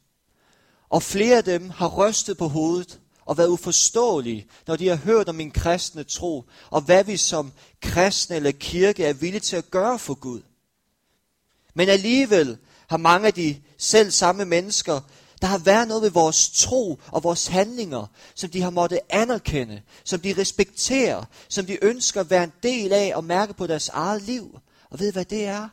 Og 0.88 1.02
flere 1.02 1.36
af 1.36 1.44
dem 1.44 1.70
har 1.70 1.88
rystet 1.88 2.38
på 2.38 2.48
hovedet 2.48 3.00
og 3.24 3.38
været 3.38 3.48
uforståelige, 3.48 4.46
når 4.66 4.76
de 4.76 4.88
har 4.88 4.96
hørt 4.96 5.28
om 5.28 5.34
min 5.34 5.50
kristne 5.50 6.04
tro, 6.04 6.44
og 6.70 6.80
hvad 6.80 7.04
vi 7.04 7.16
som 7.16 7.52
kristne 7.80 8.36
eller 8.36 8.52
kirke 8.52 9.04
er 9.04 9.12
villige 9.12 9.40
til 9.40 9.56
at 9.56 9.70
gøre 9.70 9.98
for 9.98 10.14
Gud. 10.14 10.42
Men 11.74 11.88
alligevel 11.88 12.58
har 12.92 12.98
mange 12.98 13.26
af 13.26 13.34
de 13.34 13.56
selv 13.78 14.10
samme 14.10 14.44
mennesker, 14.44 15.00
der 15.40 15.46
har 15.46 15.58
været 15.58 15.88
noget 15.88 16.02
ved 16.02 16.10
vores 16.10 16.50
tro 16.50 17.00
og 17.06 17.24
vores 17.24 17.46
handlinger, 17.46 18.06
som 18.34 18.50
de 18.50 18.62
har 18.62 18.70
måttet 18.70 19.00
anerkende, 19.10 19.82
som 20.04 20.20
de 20.20 20.34
respekterer, 20.38 21.24
som 21.48 21.66
de 21.66 21.84
ønsker 21.84 22.20
at 22.20 22.30
være 22.30 22.44
en 22.44 22.52
del 22.62 22.92
af 22.92 23.12
og 23.14 23.24
mærke 23.24 23.54
på 23.54 23.66
deres 23.66 23.88
eget 23.88 24.22
liv. 24.22 24.58
Og 24.90 25.00
ved 25.00 25.12
hvad 25.12 25.24
det 25.24 25.44
er? 25.44 25.68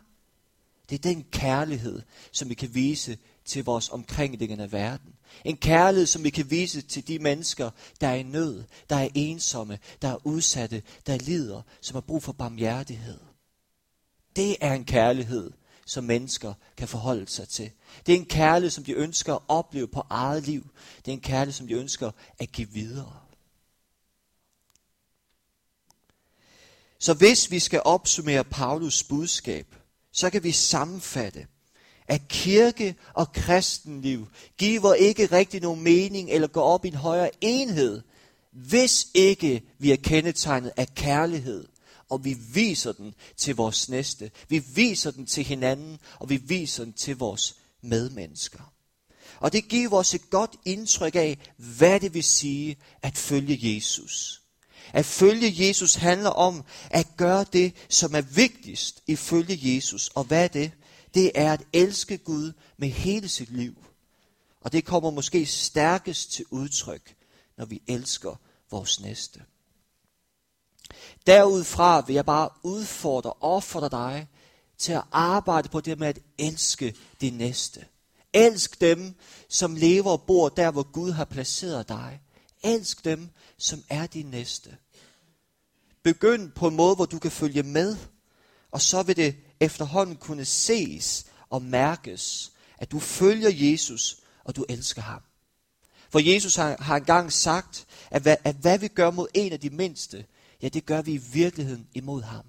Det 0.90 0.96
er 0.96 1.10
den 1.10 1.26
kærlighed, 1.32 2.02
som 2.32 2.50
vi 2.50 2.54
kan 2.54 2.76
vise 2.76 3.18
til 3.46 3.66
vores 3.66 3.90
omkringliggende 3.90 4.72
verden. 4.72 5.14
En 5.46 5.58
kærlighed, 5.58 6.06
som 6.06 6.24
vi 6.24 6.30
kan 6.30 6.52
vise 6.52 6.82
til 6.82 7.08
de 7.08 7.20
mennesker, 7.20 7.70
der 8.02 8.08
er 8.08 8.16
i 8.16 8.24
nød, 8.24 8.64
der 8.90 8.96
er 8.96 9.08
ensomme, 9.16 9.80
der 10.02 10.08
er 10.08 10.26
udsatte, 10.28 10.82
der 11.08 11.18
lider, 11.18 11.62
som 11.82 11.96
har 11.96 12.02
brug 12.02 12.24
for 12.24 12.32
barmhjertighed. 12.32 13.20
Det 14.36 14.56
er 14.62 14.74
en 14.74 14.86
kærlighed, 14.86 15.52
som 15.90 16.04
mennesker 16.04 16.54
kan 16.78 16.88
forholde 16.88 17.28
sig 17.28 17.50
til. 17.50 17.72
Det 18.06 18.14
er 18.14 18.18
en 18.18 18.26
kærlighed, 18.26 18.70
som 18.70 18.84
de 18.84 18.94
ønsker 18.94 19.36
at 19.36 19.42
opleve 19.48 19.88
på 19.88 20.04
eget 20.10 20.48
liv. 20.48 20.70
Det 20.98 21.12
er 21.12 21.16
en 21.16 21.22
kærlighed, 21.22 21.54
som 21.54 21.68
de 21.68 21.74
ønsker 21.74 22.12
at 22.40 22.52
give 22.52 22.70
videre. 22.70 23.20
Så 27.00 27.14
hvis 27.14 27.52
vi 27.52 27.60
skal 27.60 27.82
opsummere 27.86 28.44
Paulus 28.44 29.04
budskab, 29.04 29.76
så 30.12 30.30
kan 30.30 30.44
vi 30.44 30.52
sammenfatte, 30.52 31.48
at 32.08 32.28
kirke 32.28 32.96
og 33.14 33.34
kristenliv 33.34 34.28
giver 34.58 34.94
ikke 34.94 35.26
rigtig 35.26 35.62
nogen 35.62 35.82
mening 35.82 36.30
eller 36.30 36.48
går 36.48 36.64
op 36.64 36.86
i 36.86 36.88
en 36.88 36.96
højere 36.96 37.30
enhed, 37.42 38.02
hvis 38.52 39.08
ikke 39.14 39.64
vi 39.78 39.92
er 39.92 39.98
kendetegnet 39.98 40.72
af 40.78 40.96
kærlighed, 40.96 41.68
og 42.10 42.26
vi 42.26 42.34
viser 42.54 42.92
den 42.92 43.14
til 43.38 43.56
vores 43.56 43.90
næste. 43.90 44.32
Vi 44.50 44.60
viser 44.60 45.12
den 45.12 45.26
til 45.26 45.44
hinanden, 45.44 46.00
og 46.20 46.30
vi 46.30 46.38
viser 46.38 46.84
den 46.84 46.94
til 46.94 47.18
vores 47.18 47.56
medmennesker. 47.82 48.74
Og 49.40 49.54
det 49.54 49.68
giver 49.68 49.94
os 49.94 50.14
et 50.14 50.30
godt 50.30 50.56
indtryk 50.66 51.16
af, 51.16 51.38
hvad 51.58 52.00
det 52.00 52.14
vil 52.14 52.24
sige 52.24 52.78
at 53.02 53.18
følge 53.18 53.76
Jesus. 53.76 54.42
At 54.94 55.06
følge 55.06 55.68
Jesus 55.68 55.96
handler 55.96 56.30
om 56.30 56.64
at 56.90 57.08
gøre 57.18 57.46
det, 57.54 57.74
som 57.90 58.16
er 58.16 58.22
vigtigst 58.22 59.04
ifølge 59.08 59.76
Jesus. 59.76 60.10
Og 60.16 60.24
hvad 60.24 60.44
er 60.44 60.48
det? 60.48 60.72
Det 61.14 61.32
er 61.36 61.54
at 61.54 61.64
elske 61.74 62.18
Gud 62.18 62.52
med 62.78 62.90
hele 62.90 63.28
sit 63.28 63.52
liv. 63.52 63.86
Og 64.62 64.72
det 64.72 64.86
kommer 64.86 65.10
måske 65.10 65.46
stærkest 65.46 66.32
til 66.32 66.46
udtryk, 66.50 67.16
når 67.58 67.66
vi 67.66 67.82
elsker 67.88 68.36
vores 68.72 69.00
næste. 69.00 69.42
Derudfra 71.28 72.02
vil 72.08 72.14
jeg 72.14 72.26
bare 72.26 72.50
udfordre 72.64 73.34
og 73.34 73.56
opfordre 73.56 73.90
dig 73.90 74.28
til 74.78 74.92
at 74.92 75.04
arbejde 75.12 75.70
på 75.70 75.82
det 75.82 76.00
med 76.00 76.08
at 76.08 76.20
elske 76.38 76.96
de 77.22 77.30
næste. 77.30 77.86
Elsk 78.34 78.82
dem, 78.82 79.16
som 79.50 79.76
lever 79.76 80.12
og 80.12 80.22
bor 80.22 80.50
der, 80.50 80.72
hvor 80.72 80.92
Gud 80.92 81.12
har 81.12 81.26
placeret 81.26 81.90
dig. 81.90 82.22
Elsk 82.64 83.06
dem, 83.06 83.30
som 83.58 83.84
er 83.90 84.08
din 84.08 84.26
næste. 84.26 84.78
Begynd 86.04 86.52
på 86.52 86.68
en 86.68 86.76
måde, 86.76 86.96
hvor 86.96 87.06
du 87.06 87.20
kan 87.20 87.32
følge 87.32 87.64
med, 87.64 87.98
og 88.72 88.82
så 88.82 89.04
vil 89.04 89.16
det 89.16 89.36
efterhånden 89.60 90.16
kunne 90.16 90.46
ses 90.46 91.26
og 91.50 91.62
mærkes, 91.62 92.52
at 92.78 92.92
du 92.92 93.00
følger 93.00 93.50
Jesus, 93.54 94.18
og 94.44 94.56
du 94.56 94.66
elsker 94.70 95.02
ham. 95.02 95.22
For 96.10 96.20
Jesus 96.20 96.56
har, 96.56 96.76
har 96.80 96.98
engang 96.98 97.34
sagt, 97.34 97.86
at 98.12 98.22
hvad, 98.22 98.36
at 98.44 98.56
hvad 98.56 98.80
vi 98.80 98.88
gør 98.88 99.12
mod 99.12 99.28
en 99.34 99.54
af 99.54 99.60
de 99.60 99.70
mindste, 99.70 100.26
ja, 100.62 100.70
det 100.70 100.86
gør 100.86 101.02
vi 101.02 101.14
i 101.14 101.18
virkeligheden 101.18 101.88
imod 101.94 102.22
ham. 102.22 102.46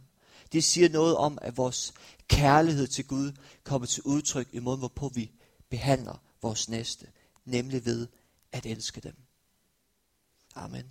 Det 0.53 0.65
siger 0.65 0.89
noget 0.89 1.17
om, 1.17 1.39
at 1.43 1.57
vores 1.57 1.93
kærlighed 2.29 2.87
til 2.87 3.07
Gud 3.07 3.33
kommer 3.65 3.87
til 3.87 4.03
udtryk 4.03 4.49
i 4.53 4.59
måden, 4.59 4.79
hvorpå 4.79 5.09
vi 5.09 5.31
behandler 5.69 6.23
vores 6.43 6.69
næste, 6.69 7.07
nemlig 7.45 7.85
ved 7.85 8.09
at 8.53 8.67
elske 8.67 9.01
dem. 9.01 9.17
Amen. 10.55 10.85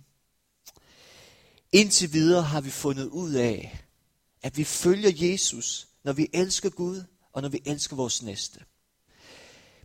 Indtil 1.72 2.12
videre 2.12 2.42
har 2.42 2.60
vi 2.60 2.70
fundet 2.70 3.06
ud 3.06 3.32
af, 3.32 3.84
at 4.42 4.56
vi 4.56 4.64
følger 4.64 5.30
Jesus, 5.30 5.88
når 6.04 6.12
vi 6.12 6.28
elsker 6.32 6.70
Gud, 6.70 7.04
og 7.32 7.42
når 7.42 7.48
vi 7.48 7.62
elsker 7.64 7.96
vores 7.96 8.22
næste. 8.22 8.60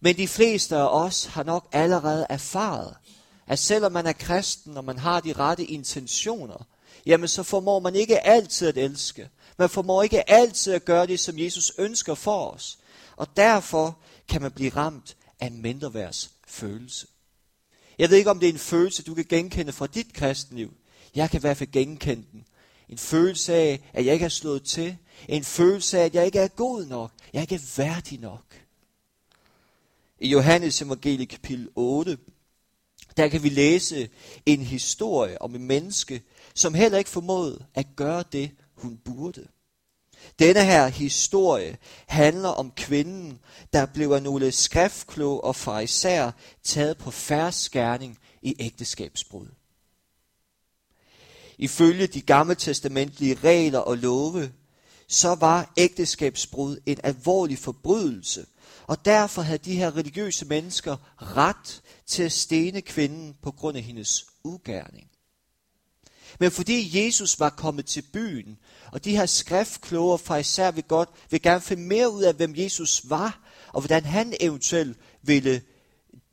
Men 0.01 0.17
de 0.17 0.27
fleste 0.27 0.75
af 0.75 1.03
os 1.05 1.25
har 1.25 1.43
nok 1.43 1.69
allerede 1.71 2.25
erfaret, 2.29 2.97
at 3.47 3.59
selvom 3.59 3.91
man 3.91 4.05
er 4.05 4.13
kristen, 4.13 4.77
og 4.77 4.85
man 4.85 4.97
har 4.97 5.19
de 5.19 5.33
rette 5.33 5.65
intentioner, 5.65 6.67
jamen 7.05 7.27
så 7.27 7.43
formår 7.43 7.79
man 7.79 7.95
ikke 7.95 8.27
altid 8.27 8.67
at 8.67 8.77
elske. 8.77 9.29
Man 9.57 9.69
formår 9.69 10.03
ikke 10.03 10.29
altid 10.29 10.73
at 10.73 10.85
gøre 10.85 11.07
det, 11.07 11.19
som 11.19 11.39
Jesus 11.39 11.71
ønsker 11.77 12.15
for 12.15 12.49
os. 12.49 12.77
Og 13.15 13.27
derfor 13.37 13.97
kan 14.27 14.41
man 14.41 14.51
blive 14.51 14.69
ramt 14.69 15.17
af 15.39 15.47
en 15.47 15.61
mindreværds 15.61 16.31
følelse. 16.47 17.07
Jeg 17.99 18.09
ved 18.09 18.17
ikke, 18.17 18.29
om 18.29 18.39
det 18.39 18.49
er 18.49 18.53
en 18.53 18.59
følelse, 18.59 19.03
du 19.03 19.13
kan 19.13 19.25
genkende 19.29 19.71
fra 19.71 19.87
dit 19.87 20.13
kristenliv. 20.13 20.73
Jeg 21.15 21.29
kan 21.29 21.39
i 21.39 21.41
hvert 21.41 21.57
fald 21.57 21.71
genkende 21.71 22.23
den. 22.31 22.45
En 22.89 22.97
følelse 22.97 23.53
af, 23.53 23.89
at 23.93 24.05
jeg 24.05 24.13
ikke 24.13 24.25
er 24.25 24.29
slået 24.29 24.63
til. 24.63 24.97
En 25.29 25.43
følelse 25.43 25.99
af, 25.99 26.05
at 26.05 26.15
jeg 26.15 26.25
ikke 26.25 26.39
er 26.39 26.47
god 26.47 26.85
nok. 26.85 27.11
Jeg 27.33 27.51
er 27.51 27.77
værdig 27.77 28.19
nok. 28.19 28.43
I 30.19 30.27
Johannes 30.27 30.81
evangelie 30.81 31.25
kapitel 31.25 31.69
8, 31.75 32.17
der 33.17 33.27
kan 33.27 33.43
vi 33.43 33.49
læse 33.49 34.09
en 34.45 34.61
historie 34.61 35.41
om 35.41 35.55
en 35.55 35.63
menneske, 35.63 36.21
som 36.55 36.73
heller 36.73 36.97
ikke 36.97 37.09
formåede 37.09 37.65
at 37.73 37.87
gøre 37.95 38.23
det, 38.31 38.51
hun 38.75 38.97
burde. 38.97 39.47
Denne 40.39 40.65
her 40.65 40.87
historie 40.87 41.77
handler 42.07 42.49
om 42.49 42.71
kvinden, 42.71 43.39
der 43.73 43.85
blev 43.85 44.11
af 44.11 44.23
nogle 44.23 44.51
skriftkloge 44.51 45.41
og 45.43 45.55
fariser 45.55 46.31
taget 46.63 46.97
på 46.97 47.11
færdskærning 47.11 48.17
i 48.41 48.55
ægteskabsbrud. 48.59 49.47
Ifølge 51.57 52.07
de 52.07 52.21
gammeltestamentlige 52.21 53.35
regler 53.35 53.79
og 53.79 53.97
love, 53.97 54.51
så 55.07 55.35
var 55.35 55.73
ægteskabsbrud 55.77 56.77
en 56.85 56.97
alvorlig 57.03 57.57
forbrydelse, 57.57 58.45
og 58.87 59.05
derfor 59.05 59.41
havde 59.41 59.57
de 59.57 59.75
her 59.75 59.97
religiøse 59.97 60.45
mennesker 60.45 60.97
ret 61.17 61.81
til 62.05 62.23
at 62.23 62.31
stene 62.31 62.81
kvinden 62.81 63.35
på 63.41 63.51
grund 63.51 63.77
af 63.77 63.83
hendes 63.83 64.25
ugerning. 64.43 65.09
Men 66.39 66.51
fordi 66.51 67.05
Jesus 67.05 67.39
var 67.39 67.49
kommet 67.49 67.85
til 67.85 68.01
byen, 68.13 68.57
og 68.91 69.05
de 69.05 69.17
her 69.17 69.25
skriftkloge 69.25 70.17
fra 70.17 70.37
især 70.37 70.71
vil, 70.71 70.83
godt, 70.83 71.09
vil 71.29 71.41
gerne 71.41 71.61
finde 71.61 71.83
mere 71.83 72.11
ud 72.11 72.23
af, 72.23 72.33
hvem 72.33 72.55
Jesus 72.55 73.09
var, 73.09 73.39
og 73.73 73.81
hvordan 73.81 74.05
han 74.05 74.33
eventuelt 74.39 74.97
ville 75.21 75.61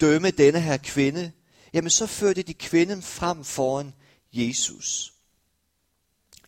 dømme 0.00 0.30
denne 0.30 0.60
her 0.60 0.76
kvinde, 0.76 1.32
jamen 1.72 1.90
så 1.90 2.06
førte 2.06 2.42
de 2.42 2.54
kvinden 2.54 3.02
frem 3.02 3.44
foran 3.44 3.92
Jesus. 4.32 5.12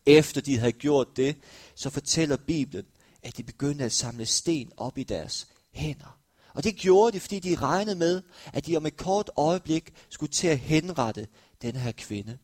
Efter 0.07 0.41
de 0.41 0.59
havde 0.59 0.73
gjort 0.73 1.17
det, 1.17 1.37
så 1.75 1.91
fortæller 1.91 2.37
Bibelen, 2.37 2.87
at 3.23 3.37
de 3.37 3.43
begyndte 3.43 3.85
at 3.85 3.93
samle 3.93 4.27
sten 4.27 4.73
op 4.77 4.99
i 4.99 5.03
deres 5.03 5.47
hænder. 5.73 6.19
Og 6.55 6.65
det 6.65 6.77
gjorde 6.77 7.13
de, 7.13 7.21
fordi 7.21 7.39
de 7.39 7.55
regnede 7.55 7.97
med, 7.97 8.23
at 8.53 8.67
de 8.67 8.77
om 8.77 8.87
et 8.87 8.97
kort 8.97 9.31
øjeblik 9.37 9.93
skulle 10.09 10.33
til 10.33 10.49
at 10.49 10.59
henrette 10.59 11.29
denne 11.63 11.81
her 11.81 11.93
kvinde. 11.93 12.39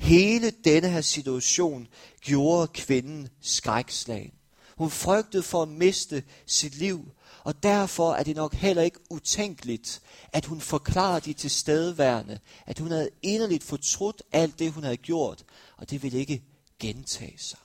Hele 0.00 0.50
denne 0.50 0.88
her 0.88 1.00
situation 1.00 1.88
gjorde 2.20 2.68
kvinden 2.74 3.28
skrækslagen. 3.40 4.32
Hun 4.76 4.90
frygtede 4.90 5.42
for 5.42 5.62
at 5.62 5.68
miste 5.68 6.22
sit 6.46 6.74
liv, 6.74 7.10
og 7.44 7.62
derfor 7.62 8.12
er 8.12 8.22
det 8.22 8.36
nok 8.36 8.54
heller 8.54 8.82
ikke 8.82 8.98
utænkeligt, 9.10 10.02
at 10.32 10.44
hun 10.46 10.60
forklarede 10.60 11.20
de 11.20 11.32
tilstedeværende, 11.32 12.38
at 12.66 12.78
hun 12.78 12.90
havde 12.90 13.10
inderligt 13.22 13.64
fortrudt 13.64 14.22
alt 14.32 14.58
det, 14.58 14.72
hun 14.72 14.82
havde 14.82 14.96
gjort, 14.96 15.44
og 15.76 15.90
det 15.90 16.02
ville 16.02 16.18
ikke 16.18 16.42
gentage 16.78 17.38
sig. 17.38 17.58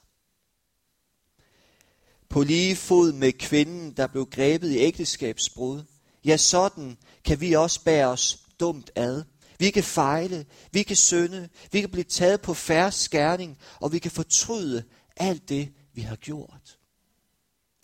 På 2.29 2.43
lige 2.43 2.75
fod 2.75 3.13
med 3.13 3.31
kvinden, 3.31 3.91
der 3.91 4.07
blev 4.07 4.25
grebet 4.25 4.71
i 4.71 4.77
ægteskabsbrud, 4.77 5.83
ja 6.25 6.37
sådan 6.37 6.97
kan 7.23 7.41
vi 7.41 7.53
også 7.53 7.83
bære 7.83 8.07
os 8.07 8.39
dumt 8.59 8.91
ad. 8.95 9.23
Vi 9.59 9.69
kan 9.69 9.83
fejle, 9.83 10.45
vi 10.71 10.83
kan 10.83 10.95
synde, 10.95 11.49
vi 11.71 11.81
kan 11.81 11.89
blive 11.89 12.03
taget 12.03 12.41
på 12.41 12.53
færre 12.53 12.91
skærning, 12.91 13.57
og 13.79 13.91
vi 13.91 13.99
kan 13.99 14.11
fortryde 14.11 14.83
alt 15.17 15.49
det, 15.49 15.73
vi 15.93 16.01
har 16.01 16.15
gjort. 16.15 16.77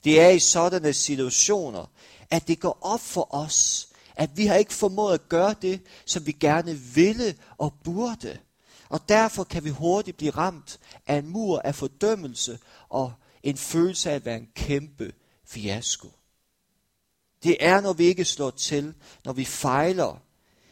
Det 0.04 0.22
er 0.22 0.30
i 0.30 0.40
sådanne 0.40 0.94
situationer, 0.94 1.86
at 2.30 2.48
det 2.48 2.60
går 2.60 2.78
op 2.82 3.00
for 3.00 3.36
os, 3.36 3.88
at 4.16 4.38
vi 4.38 4.46
har 4.46 4.56
ikke 4.56 4.74
formået 4.74 5.14
at 5.14 5.30
gøre 5.30 5.56
det, 5.62 5.82
som 6.06 6.26
vi 6.26 6.32
gerne 6.32 6.76
ville 6.76 7.36
og 7.58 7.74
burde. 7.84 8.40
Og 8.90 9.10
derfor 9.10 9.44
kan 9.44 9.64
vi 9.64 9.70
hurtigt 9.70 10.18
blive 10.18 10.32
ramt 10.32 10.80
af 11.08 11.16
en 11.16 11.28
mur 11.28 11.60
af 11.60 11.76
fordømmelse 11.76 12.60
og 12.90 13.14
en 13.44 13.58
følelse 13.58 14.12
af 14.12 14.16
at 14.16 14.26
være 14.26 14.38
en 14.38 14.50
kæmpe 14.56 15.14
fiasko. 15.46 16.12
Det 17.44 17.58
er, 17.60 17.82
når 17.82 17.94
vi 17.94 18.04
ikke 18.04 18.26
slår 18.26 18.50
til, 18.50 18.94
når 19.26 19.34
vi 19.34 19.46
fejler, 19.46 20.22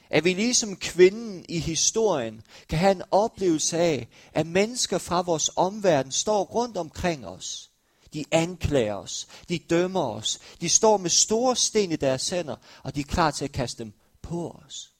at 0.10 0.24
vi 0.24 0.34
ligesom 0.34 0.76
kvinden 0.76 1.46
i 1.50 1.60
historien 1.60 2.42
kan 2.70 2.80
have 2.80 2.92
en 2.92 3.04
oplevelse 3.12 3.78
af, 3.78 4.08
at 4.34 4.48
mennesker 4.48 4.98
fra 4.98 5.22
vores 5.22 5.50
omverden 5.56 6.12
står 6.12 6.44
rundt 6.44 6.78
omkring 6.78 7.28
os. 7.28 7.70
De 8.14 8.26
anklager 8.32 8.96
os, 8.96 9.28
de 9.50 9.60
dømmer 9.60 10.10
os, 10.10 10.40
de 10.62 10.70
står 10.70 10.98
med 10.98 11.10
store 11.10 11.56
sten 11.56 11.92
i 11.92 11.96
deres 11.96 12.30
hænder, 12.30 12.56
og 12.84 12.96
de 12.96 13.00
er 13.00 13.04
klar 13.04 13.32
til 13.32 13.46
at 13.46 13.52
kaste 13.52 13.84
dem 13.84 13.94
på 14.22 14.62
os. 14.66 14.92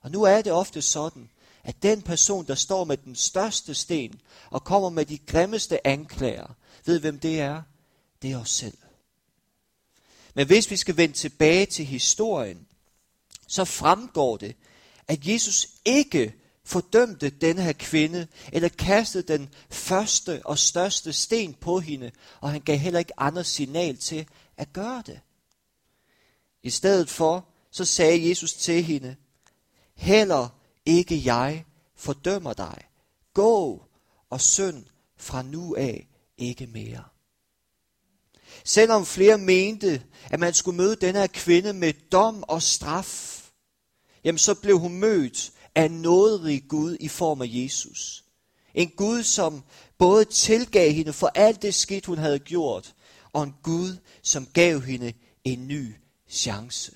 Og 0.00 0.10
nu 0.10 0.22
er 0.22 0.42
det 0.42 0.52
ofte 0.52 0.82
sådan, 0.82 1.30
at 1.64 1.82
den 1.82 2.02
person, 2.02 2.46
der 2.46 2.54
står 2.54 2.84
med 2.84 2.96
den 2.96 3.16
største 3.16 3.74
sten 3.74 4.20
og 4.50 4.64
kommer 4.64 4.90
med 4.90 5.06
de 5.06 5.18
grimmeste 5.18 5.86
anklager, 5.86 6.54
ved 6.84 7.00
hvem 7.00 7.18
det 7.18 7.40
er? 7.40 7.62
Det 8.22 8.32
er 8.32 8.40
os 8.40 8.50
selv. 8.50 8.78
Men 10.34 10.46
hvis 10.46 10.70
vi 10.70 10.76
skal 10.76 10.96
vende 10.96 11.14
tilbage 11.14 11.66
til 11.66 11.84
historien, 11.84 12.66
så 13.54 13.64
fremgår 13.64 14.36
det, 14.36 14.56
at 15.08 15.26
Jesus 15.26 15.68
ikke 15.84 16.34
fordømte 16.64 17.30
denne 17.30 17.62
her 17.62 17.72
kvinde, 17.72 18.26
eller 18.52 18.68
kastede 18.68 19.32
den 19.32 19.48
første 19.70 20.42
og 20.44 20.58
største 20.58 21.12
sten 21.12 21.54
på 21.54 21.80
hende, 21.80 22.10
og 22.40 22.50
han 22.50 22.60
gav 22.60 22.78
heller 22.78 22.98
ikke 22.98 23.20
andre 23.20 23.44
signal 23.44 23.96
til 23.96 24.26
at 24.56 24.72
gøre 24.72 25.02
det. 25.06 25.20
I 26.62 26.70
stedet 26.70 27.10
for, 27.10 27.48
så 27.70 27.84
sagde 27.84 28.28
Jesus 28.28 28.52
til 28.52 28.82
hende, 28.84 29.16
heller 29.94 30.48
ikke 30.86 31.22
jeg 31.24 31.64
fordømmer 31.96 32.52
dig. 32.52 32.84
Gå 33.34 33.84
og 34.30 34.40
synd 34.40 34.84
fra 35.16 35.42
nu 35.42 35.76
af 35.76 36.08
ikke 36.38 36.66
mere. 36.66 37.04
Selvom 38.64 39.06
flere 39.06 39.38
mente, 39.38 40.02
at 40.30 40.40
man 40.40 40.54
skulle 40.54 40.76
møde 40.76 40.96
denne 40.96 41.20
her 41.20 41.26
kvinde 41.26 41.72
med 41.72 41.92
dom 42.12 42.42
og 42.42 42.62
straf, 42.62 43.43
jamen 44.24 44.38
så 44.38 44.54
blev 44.54 44.78
hun 44.78 44.94
mødt 44.94 45.52
af 45.74 45.84
en 45.84 46.02
nåderig 46.02 46.64
Gud 46.68 46.96
i 47.00 47.08
form 47.08 47.42
af 47.42 47.46
Jesus. 47.50 48.24
En 48.74 48.90
Gud, 48.96 49.22
som 49.22 49.64
både 49.98 50.24
tilgav 50.24 50.90
hende 50.92 51.12
for 51.12 51.30
alt 51.34 51.62
det 51.62 51.74
skidt, 51.74 52.06
hun 52.06 52.18
havde 52.18 52.38
gjort, 52.38 52.94
og 53.32 53.42
en 53.42 53.54
Gud, 53.62 53.96
som 54.22 54.46
gav 54.46 54.80
hende 54.80 55.12
en 55.44 55.68
ny 55.68 55.94
chance. 56.28 56.92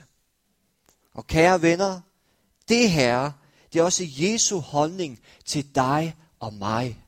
Og 1.14 1.26
kære 1.26 1.62
venner, 1.62 2.00
det 2.68 2.90
her, 2.90 3.32
det 3.72 3.78
er 3.78 3.82
også 3.82 4.04
Jesu 4.06 4.58
holdning 4.58 5.20
til 5.44 5.74
dig 5.74 6.16
og 6.40 6.54
mig. 6.54 7.04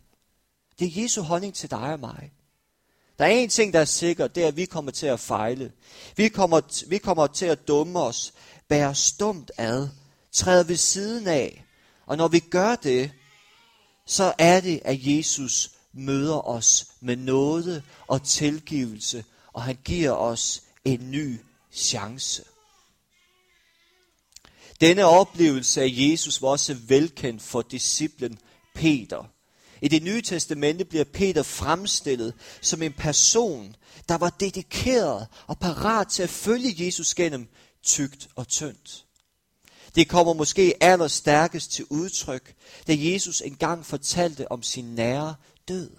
Det 0.78 0.86
er 0.86 1.02
Jesu 1.02 1.22
holdning 1.22 1.54
til 1.54 1.70
dig 1.70 1.92
og 1.92 2.00
mig. 2.00 2.32
Der 3.18 3.24
er 3.24 3.30
en 3.30 3.48
ting, 3.48 3.72
der 3.72 3.80
er 3.80 3.84
sikker, 3.84 4.26
det 4.26 4.42
er, 4.42 4.48
at 4.48 4.56
vi 4.56 4.64
kommer 4.64 4.90
til 4.90 5.06
at 5.06 5.20
fejle. 5.20 5.72
Vi 6.16 6.28
kommer, 6.28 6.86
vi 6.88 6.98
kommer 6.98 7.26
til 7.26 7.46
at 7.46 7.68
dumme 7.68 8.00
os, 8.00 8.32
bære 8.68 8.94
stumt 8.94 9.50
ad, 9.58 9.88
træde 10.32 10.68
ved 10.68 10.76
siden 10.76 11.26
af. 11.26 11.64
Og 12.06 12.16
når 12.16 12.28
vi 12.28 12.38
gør 12.38 12.76
det, 12.76 13.10
så 14.06 14.34
er 14.38 14.60
det, 14.60 14.80
at 14.84 14.98
Jesus 15.06 15.70
møder 15.92 16.48
os 16.48 16.86
med 17.00 17.16
nåde 17.16 17.82
og 18.06 18.22
tilgivelse, 18.22 19.24
og 19.52 19.62
han 19.62 19.78
giver 19.84 20.10
os 20.10 20.62
en 20.84 21.10
ny 21.10 21.40
chance. 21.72 22.44
Denne 24.80 25.04
oplevelse 25.04 25.82
af 25.82 25.88
Jesus 25.92 26.42
var 26.42 26.48
også 26.48 26.74
velkendt 26.74 27.42
for 27.42 27.62
disciplen 27.62 28.38
Peter. 28.74 29.24
I 29.82 29.88
det 29.88 30.02
nye 30.02 30.22
testamente 30.22 30.84
bliver 30.84 31.04
Peter 31.04 31.42
fremstillet 31.42 32.34
som 32.60 32.82
en 32.82 32.92
person, 32.92 33.76
der 34.08 34.18
var 34.18 34.30
dedikeret 34.30 35.26
og 35.46 35.58
parat 35.58 36.08
til 36.08 36.22
at 36.22 36.30
følge 36.30 36.86
Jesus 36.86 37.14
gennem 37.14 37.48
tygt 37.82 38.28
og 38.36 38.48
tyndt. 38.48 39.04
Det 39.94 40.08
kommer 40.08 40.32
måske 40.32 40.74
allerstærkest 40.80 41.70
til 41.70 41.86
udtryk, 41.90 42.54
da 42.86 42.96
Jesus 42.98 43.40
engang 43.40 43.86
fortalte 43.86 44.52
om 44.52 44.62
sin 44.62 44.84
nære 44.84 45.34
død. 45.68 45.90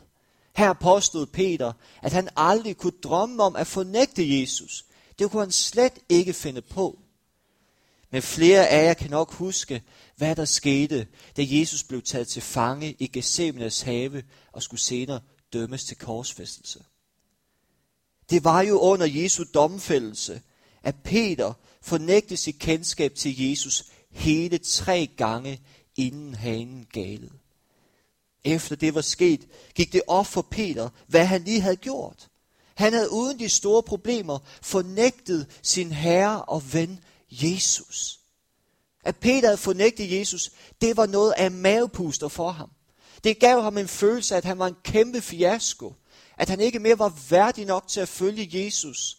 Her 0.56 0.74
påstod 0.74 1.26
Peter, 1.26 1.74
at 2.02 2.14
han 2.14 2.30
aldrig 2.36 2.78
kunne 2.78 3.00
drømme 3.04 3.44
om 3.44 3.56
at 3.56 3.68
fornægte 3.68 4.40
Jesus. 4.40 4.86
Det 5.20 5.32
kunne 5.32 5.42
han 5.42 5.52
slet 5.52 5.94
ikke 6.10 6.34
finde 6.34 6.62
på. 6.62 7.00
Men 8.12 8.22
flere 8.22 8.68
af 8.68 8.86
jer 8.86 8.94
kan 8.94 9.10
nok 9.10 9.34
huske, 9.34 9.84
hvad 10.16 10.36
der 10.36 10.46
skete, 10.46 11.08
da 11.38 11.42
Jesus 11.46 11.84
blev 11.84 12.02
taget 12.02 12.28
til 12.28 12.42
fange 12.42 12.96
i 13.00 13.08
Gethsemanes 13.08 13.82
have 13.82 14.24
og 14.52 14.64
skulle 14.64 14.82
senere 14.82 15.22
dømmes 15.54 15.84
til 15.84 15.98
korsfæstelse. 15.98 16.84
Det 18.30 18.44
var 18.44 18.62
jo 18.62 18.80
under 18.80 19.06
Jesu 19.06 19.44
domfældelse, 19.54 20.42
at 20.84 20.96
Peter 21.04 21.54
fornægte 21.82 22.38
sit 22.38 22.60
kendskab 22.60 23.16
til 23.16 23.50
Jesus 23.50 23.84
hele 24.12 24.58
tre 24.58 25.10
gange, 25.18 25.62
inden 25.96 26.36
hanen 26.36 26.88
galede. 26.94 27.32
Efter 28.44 28.76
det 28.76 28.96
var 28.96 29.02
sket, 29.02 29.48
gik 29.76 29.94
det 29.94 30.02
op 30.08 30.28
for 30.28 30.42
Peter, 30.42 30.90
hvad 31.08 31.26
han 31.26 31.44
lige 31.44 31.62
havde 31.62 31.76
gjort. 31.76 32.28
Han 32.76 32.94
havde 32.94 33.12
uden 33.12 33.40
de 33.40 33.50
store 33.50 33.84
problemer 33.84 34.40
fornægtet 34.62 35.48
sin 35.62 35.92
herre 35.92 36.42
og 36.42 36.74
ven 36.74 37.00
Jesus. 37.30 38.20
At 39.04 39.16
Peter 39.16 39.48
havde 39.48 39.58
fornægtet 39.58 40.12
Jesus, 40.12 40.52
det 40.82 40.98
var 40.98 41.06
noget 41.06 41.34
af 41.38 41.52
mavepuster 41.52 42.28
for 42.28 42.52
ham. 42.52 42.70
Det 43.24 43.40
gav 43.40 43.62
ham 43.62 43.78
en 43.78 43.88
følelse 43.88 44.34
af, 44.36 44.38
at 44.38 44.46
han 44.46 44.60
var 44.60 44.68
en 44.68 44.76
kæmpe 44.84 45.22
fiasko. 45.22 45.94
At 46.38 46.50
han 46.50 46.60
ikke 46.60 46.80
mere 46.80 47.00
var 47.00 47.14
værdig 47.30 47.66
nok 47.66 47.88
til 47.88 48.00
at 48.00 48.08
følge 48.08 48.66
Jesus. 48.66 49.18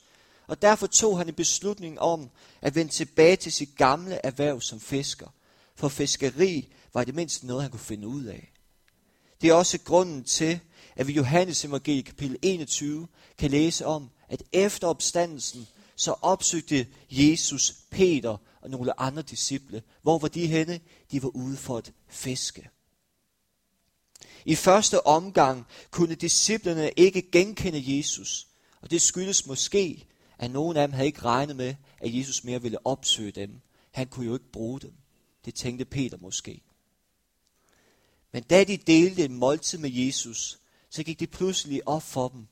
Og 0.52 0.62
derfor 0.62 0.86
tog 0.86 1.18
han 1.18 1.28
en 1.28 1.34
beslutning 1.34 2.00
om 2.00 2.30
at 2.60 2.74
vende 2.74 2.92
tilbage 2.92 3.36
til 3.36 3.52
sit 3.52 3.76
gamle 3.76 4.20
erhverv 4.24 4.60
som 4.60 4.80
fisker. 4.80 5.26
For 5.74 5.88
fiskeri 5.88 6.68
var 6.94 7.04
det 7.04 7.14
mindst 7.14 7.44
noget, 7.44 7.62
han 7.62 7.70
kunne 7.70 7.80
finde 7.80 8.08
ud 8.08 8.24
af. 8.24 8.52
Det 9.40 9.50
er 9.50 9.54
også 9.54 9.78
grunden 9.84 10.24
til, 10.24 10.60
at 10.96 11.06
vi 11.06 11.12
i 11.12 11.16
Johannes 11.16 11.64
evangelie 11.64 12.02
kapitel 12.02 12.36
21 12.42 13.08
kan 13.38 13.50
læse 13.50 13.86
om, 13.86 14.10
at 14.28 14.42
efter 14.52 14.88
opstandelsen, 14.88 15.66
så 15.96 16.14
opsøgte 16.22 16.86
Jesus 17.10 17.74
Peter 17.90 18.36
og 18.62 18.70
nogle 18.70 19.00
andre 19.00 19.22
disciple. 19.22 19.82
Hvor 20.02 20.18
var 20.18 20.28
de 20.28 20.46
henne? 20.46 20.80
De 21.12 21.22
var 21.22 21.28
ude 21.28 21.56
for 21.56 21.76
at 21.76 21.92
fiske. 22.08 22.68
I 24.44 24.54
første 24.54 25.06
omgang 25.06 25.66
kunne 25.90 26.14
disciplerne 26.14 26.90
ikke 26.96 27.30
genkende 27.32 27.96
Jesus, 27.96 28.46
og 28.80 28.90
det 28.90 29.02
skyldes 29.02 29.46
måske, 29.46 30.06
at 30.38 30.50
nogen 30.50 30.76
af 30.76 30.88
dem 30.88 30.92
havde 30.92 31.06
ikke 31.06 31.22
regnet 31.22 31.56
med, 31.56 31.74
at 31.98 32.14
Jesus 32.14 32.44
mere 32.44 32.62
ville 32.62 32.86
opsøge 32.86 33.30
dem. 33.30 33.60
Han 33.90 34.06
kunne 34.06 34.26
jo 34.26 34.34
ikke 34.34 34.52
bruge 34.52 34.80
dem. 34.80 34.92
Det 35.44 35.54
tænkte 35.54 35.84
Peter 35.84 36.18
måske. 36.20 36.62
Men 38.32 38.42
da 38.42 38.64
de 38.64 38.76
delte 38.76 39.24
en 39.24 39.34
måltid 39.34 39.78
med 39.78 39.90
Jesus, 39.90 40.58
så 40.90 41.02
gik 41.02 41.20
det 41.20 41.30
pludselig 41.30 41.88
op 41.88 42.02
for 42.02 42.28
dem, 42.28 42.46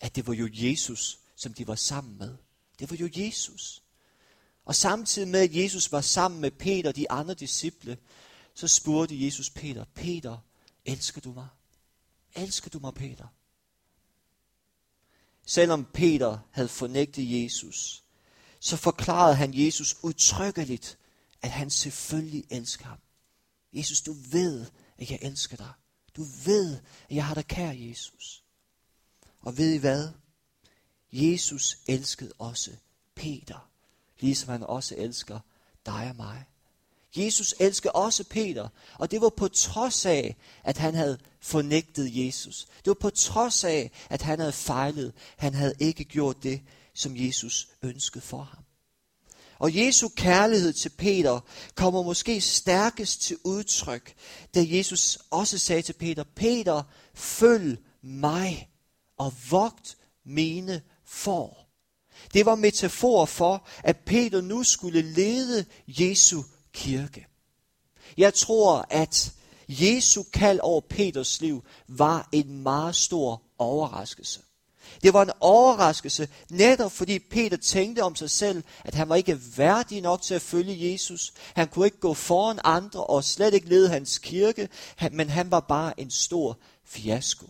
at 0.00 0.16
det 0.16 0.26
var 0.26 0.34
jo 0.34 0.48
Jesus, 0.52 1.18
som 1.36 1.54
de 1.54 1.66
var 1.66 1.74
sammen 1.74 2.18
med. 2.18 2.36
Det 2.78 2.90
var 2.90 2.96
jo 2.96 3.08
Jesus. 3.16 3.82
Og 4.64 4.74
samtidig 4.74 5.28
med, 5.28 5.40
at 5.40 5.56
Jesus 5.56 5.92
var 5.92 6.00
sammen 6.00 6.40
med 6.40 6.50
Peter 6.50 6.88
og 6.88 6.96
de 6.96 7.10
andre 7.10 7.34
disciple, 7.34 7.98
så 8.54 8.68
spurgte 8.68 9.24
Jesus 9.24 9.50
Peter, 9.50 9.84
Peter, 9.94 10.38
elsker 10.84 11.20
du 11.20 11.32
mig? 11.32 11.48
elsker 12.34 12.70
du 12.70 12.78
mig, 12.78 12.94
Peter? 12.94 13.26
Selvom 15.46 15.84
Peter 15.84 16.38
havde 16.50 16.68
fornægtet 16.68 17.42
Jesus, 17.42 18.04
så 18.60 18.76
forklarede 18.76 19.34
han 19.34 19.50
Jesus 19.54 19.96
udtrykkeligt, 20.02 20.98
at 21.42 21.50
han 21.50 21.70
selvfølgelig 21.70 22.44
elsker 22.50 22.84
ham. 22.86 22.98
Jesus, 23.72 24.00
du 24.00 24.12
ved, 24.12 24.66
at 24.98 25.10
jeg 25.10 25.18
elsker 25.22 25.56
dig. 25.56 25.72
Du 26.16 26.22
ved, 26.44 26.76
at 27.10 27.16
jeg 27.16 27.26
har 27.26 27.34
dig 27.34 27.46
kær, 27.46 27.70
Jesus. 27.70 28.44
Og 29.40 29.58
ved 29.58 29.72
I 29.72 29.78
hvad? 29.78 30.08
Jesus 31.12 31.78
elskede 31.86 32.32
også 32.38 32.70
Peter, 33.14 33.70
ligesom 34.20 34.48
han 34.48 34.62
også 34.62 34.94
elsker 34.98 35.40
dig 35.86 36.08
og 36.10 36.16
mig. 36.16 36.44
Jesus 37.16 37.54
elskede 37.58 37.92
også 37.92 38.24
Peter, 38.24 38.68
og 38.98 39.10
det 39.10 39.20
var 39.20 39.28
på 39.28 39.48
trods 39.48 40.06
af, 40.06 40.36
at 40.64 40.78
han 40.78 40.94
havde 40.94 41.18
fornægtet 41.40 42.26
Jesus. 42.26 42.66
Det 42.76 42.86
var 42.86 42.96
på 43.00 43.10
trods 43.10 43.64
af, 43.64 43.90
at 44.10 44.22
han 44.22 44.38
havde 44.38 44.52
fejlet. 44.52 45.12
Han 45.36 45.54
havde 45.54 45.74
ikke 45.78 46.04
gjort 46.04 46.42
det, 46.42 46.60
som 46.94 47.16
Jesus 47.16 47.68
ønskede 47.82 48.24
for 48.24 48.42
ham. 48.42 48.64
Og 49.58 49.76
Jesu 49.76 50.08
kærlighed 50.08 50.72
til 50.72 50.88
Peter 50.88 51.40
kommer 51.74 52.02
måske 52.02 52.40
stærkest 52.40 53.20
til 53.22 53.36
udtryk, 53.44 54.14
da 54.54 54.64
Jesus 54.68 55.18
også 55.30 55.58
sagde 55.58 55.82
til 55.82 55.92
Peter, 55.92 56.24
Peter, 56.36 56.82
følg 57.14 57.78
mig 58.02 58.68
og 59.18 59.34
vogt 59.50 59.96
mine 60.24 60.82
får. 61.04 61.64
Det 62.34 62.46
var 62.46 62.54
metafor 62.54 63.24
for, 63.24 63.68
at 63.84 63.96
Peter 63.96 64.40
nu 64.40 64.62
skulle 64.62 65.02
lede 65.02 65.64
Jesu 65.88 66.42
kirke. 66.74 67.26
Jeg 68.16 68.34
tror, 68.34 68.86
at 68.90 69.32
Jesu 69.68 70.22
kald 70.32 70.60
over 70.62 70.80
Peters 70.80 71.40
liv 71.40 71.64
var 71.88 72.28
en 72.32 72.62
meget 72.62 72.96
stor 72.96 73.42
overraskelse. 73.58 74.40
Det 75.02 75.12
var 75.12 75.22
en 75.22 75.30
overraskelse, 75.40 76.28
netop 76.50 76.92
fordi 76.92 77.18
Peter 77.18 77.56
tænkte 77.56 78.00
om 78.00 78.16
sig 78.16 78.30
selv, 78.30 78.62
at 78.84 78.94
han 78.94 79.08
var 79.08 79.16
ikke 79.16 79.40
værdig 79.56 80.00
nok 80.00 80.22
til 80.22 80.34
at 80.34 80.42
følge 80.42 80.92
Jesus. 80.92 81.32
Han 81.54 81.68
kunne 81.68 81.86
ikke 81.86 82.00
gå 82.00 82.14
foran 82.14 82.58
andre 82.64 83.04
og 83.04 83.24
slet 83.24 83.54
ikke 83.54 83.68
lede 83.68 83.88
hans 83.88 84.18
kirke, 84.18 84.68
men 85.12 85.30
han 85.30 85.50
var 85.50 85.60
bare 85.60 86.00
en 86.00 86.10
stor 86.10 86.58
fiasko. 86.84 87.46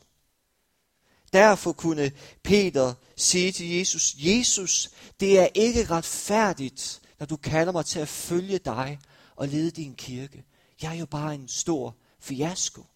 Derfor 1.33 1.73
kunne 1.73 2.13
Peter 2.43 2.95
sige 3.17 3.53
til 3.53 3.71
Jesus, 3.71 4.15
Jesus, 4.19 4.91
det 5.21 5.39
er 5.39 5.49
ikke 5.55 5.85
retfærdigt, 5.85 7.01
når 7.19 7.27
du 7.27 7.37
kalder 7.37 7.73
mig 7.73 7.87
til 7.87 8.01
at 8.01 8.09
følge 8.09 8.59
dig 8.59 8.99
og 9.37 9.49
lede 9.49 9.71
din 9.71 9.95
kirke. 9.95 10.45
Jeg 10.83 10.95
er 10.95 10.99
jo 10.99 11.07
bare 11.07 11.35
en 11.35 11.49
stor 11.49 11.97
fiasko. 12.19 12.87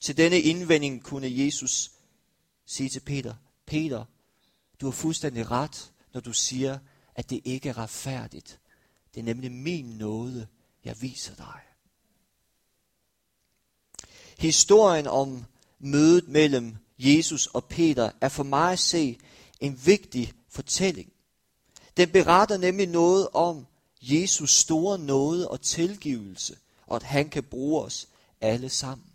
Til 0.00 0.16
denne 0.16 0.40
indvending 0.40 1.02
kunne 1.02 1.44
Jesus 1.44 1.90
sige 2.66 2.88
til 2.88 3.00
Peter, 3.00 3.34
Peter, 3.66 4.04
du 4.80 4.86
har 4.86 4.92
fuldstændig 4.92 5.50
ret, 5.50 5.92
når 6.12 6.20
du 6.20 6.32
siger, 6.32 6.78
at 7.14 7.30
det 7.30 7.40
ikke 7.44 7.68
er 7.68 7.78
retfærdigt. 7.78 8.60
Det 9.14 9.20
er 9.20 9.24
nemlig 9.24 9.52
min 9.52 9.84
nåde, 9.84 10.46
jeg 10.84 11.02
viser 11.02 11.34
dig. 11.34 11.60
Historien 14.38 15.06
om 15.06 15.44
mødet 15.78 16.28
mellem 16.28 16.76
Jesus 16.98 17.46
og 17.46 17.64
Peter 17.64 18.10
er 18.20 18.28
for 18.28 18.42
mig 18.42 18.72
at 18.72 18.78
se 18.78 19.18
en 19.60 19.86
vigtig 19.86 20.32
fortælling. 20.48 21.12
Den 21.96 22.10
beretter 22.10 22.56
nemlig 22.56 22.86
noget 22.86 23.28
om 23.32 23.66
Jesus 24.12 24.50
store 24.50 24.98
nåde 24.98 25.48
og 25.48 25.60
tilgivelse, 25.60 26.56
og 26.86 26.96
at 26.96 27.02
han 27.02 27.28
kan 27.28 27.42
bruge 27.42 27.82
os 27.82 28.08
alle 28.40 28.68
sammen. 28.68 29.06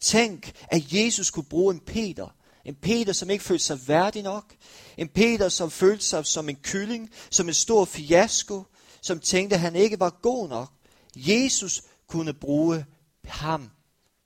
Tænk, 0.00 0.52
at 0.68 0.92
Jesus 0.92 1.30
kunne 1.30 1.44
bruge 1.44 1.74
en 1.74 1.80
Peter. 1.80 2.28
En 2.64 2.74
Peter, 2.74 3.12
som 3.12 3.30
ikke 3.30 3.44
følte 3.44 3.64
sig 3.64 3.88
værdig 3.88 4.22
nok. 4.22 4.54
En 4.96 5.08
Peter, 5.08 5.48
som 5.48 5.70
følte 5.70 6.04
sig 6.04 6.26
som 6.26 6.48
en 6.48 6.56
kylling, 6.56 7.10
som 7.30 7.48
en 7.48 7.54
stor 7.54 7.84
fiasko, 7.84 8.64
som 9.00 9.20
tænkte, 9.20 9.54
at 9.54 9.60
han 9.60 9.76
ikke 9.76 10.00
var 10.00 10.10
god 10.22 10.48
nok. 10.48 10.70
Jesus 11.16 11.82
kunne 12.06 12.32
bruge 12.32 12.84
ham. 13.24 13.70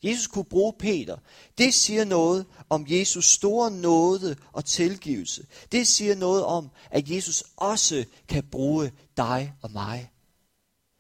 Jesus 0.04 0.26
kunne 0.26 0.44
bruge 0.44 0.72
Peter. 0.78 1.16
Det 1.58 1.74
siger 1.74 2.04
noget 2.04 2.46
om 2.68 2.86
Jesus 2.88 3.24
store 3.24 3.70
nåde 3.70 4.36
og 4.52 4.64
tilgivelse. 4.64 5.46
Det 5.72 5.86
siger 5.86 6.14
noget 6.14 6.44
om, 6.44 6.70
at 6.90 7.10
Jesus 7.10 7.44
også 7.56 8.04
kan 8.28 8.44
bruge 8.44 8.92
dig 9.16 9.54
og 9.62 9.70
mig. 9.70 10.10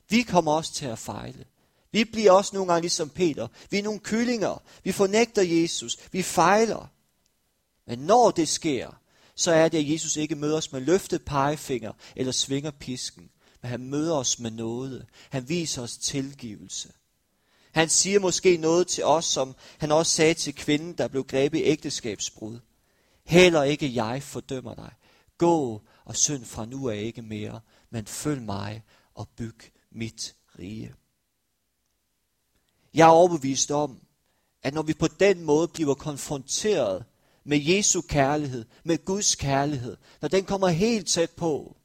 Vi 0.08 0.22
kommer 0.22 0.52
også 0.52 0.72
til 0.72 0.86
at 0.86 0.98
fejle. 0.98 1.44
Vi 1.92 2.04
bliver 2.04 2.32
også 2.32 2.50
nogle 2.54 2.72
gange 2.72 2.80
ligesom 2.80 3.08
Peter. 3.08 3.48
Vi 3.70 3.78
er 3.78 3.82
nogle 3.82 4.00
kyllinger. 4.00 4.62
Vi 4.84 4.92
fornægter 4.92 5.42
Jesus. 5.42 5.98
Vi 6.12 6.22
fejler. 6.22 6.90
Men 7.86 7.98
når 7.98 8.30
det 8.30 8.48
sker, 8.48 9.00
så 9.34 9.52
er 9.52 9.68
det, 9.68 9.78
at 9.78 9.90
Jesus 9.90 10.16
ikke 10.16 10.34
møder 10.34 10.56
os 10.56 10.72
med 10.72 10.80
løftet 10.80 11.24
pegefinger 11.24 11.92
eller 12.16 12.32
svinger 12.32 12.70
pisken. 12.70 13.30
Men 13.62 13.68
han 13.70 13.90
møder 13.90 14.14
os 14.14 14.38
med 14.38 14.50
noget. 14.50 15.06
Han 15.30 15.48
viser 15.48 15.82
os 15.82 15.96
tilgivelse. 15.96 16.92
Han 17.74 17.88
siger 17.88 18.20
måske 18.20 18.56
noget 18.56 18.86
til 18.86 19.04
os, 19.04 19.24
som 19.24 19.54
han 19.78 19.92
også 19.92 20.12
sagde 20.12 20.34
til 20.34 20.54
kvinden, 20.54 20.92
der 20.92 21.08
blev 21.08 21.24
grebet 21.24 21.58
i 21.58 21.62
ægteskabsbrud. 21.62 22.58
Heller 23.24 23.62
ikke 23.62 23.94
jeg 23.94 24.22
fordømmer 24.22 24.74
dig. 24.74 24.92
Gå 25.38 25.82
og 26.04 26.16
synd 26.16 26.44
fra 26.44 26.64
nu 26.64 26.88
af 26.88 26.96
ikke 26.96 27.22
mere, 27.22 27.60
men 27.90 28.06
følg 28.06 28.42
mig 28.42 28.82
og 29.14 29.28
byg 29.28 29.56
mit 29.90 30.34
rige. 30.58 30.94
Jeg 32.94 33.04
er 33.04 33.10
overbevist 33.10 33.70
om, 33.70 34.00
at 34.62 34.74
når 34.74 34.82
vi 34.82 34.94
på 34.94 35.06
den 35.06 35.42
måde 35.42 35.68
bliver 35.68 35.94
konfronteret 35.94 37.04
med 37.44 37.60
Jesu 37.60 38.00
kærlighed, 38.00 38.64
med 38.84 39.04
Guds 39.04 39.34
kærlighed, 39.34 39.96
når 40.20 40.28
den 40.28 40.44
kommer 40.44 40.68
helt 40.68 41.08
tæt 41.08 41.30
på, 41.30 41.76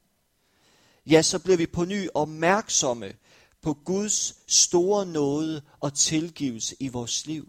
ja, 1.05 1.21
så 1.21 1.39
bliver 1.39 1.57
vi 1.57 1.65
på 1.65 1.85
ny 1.85 2.07
opmærksomme 2.13 3.13
på 3.61 3.73
Guds 3.73 4.35
store 4.47 5.05
nåde 5.05 5.61
og 5.79 5.93
tilgivelse 5.93 6.75
i 6.79 6.87
vores 6.87 7.25
liv. 7.25 7.47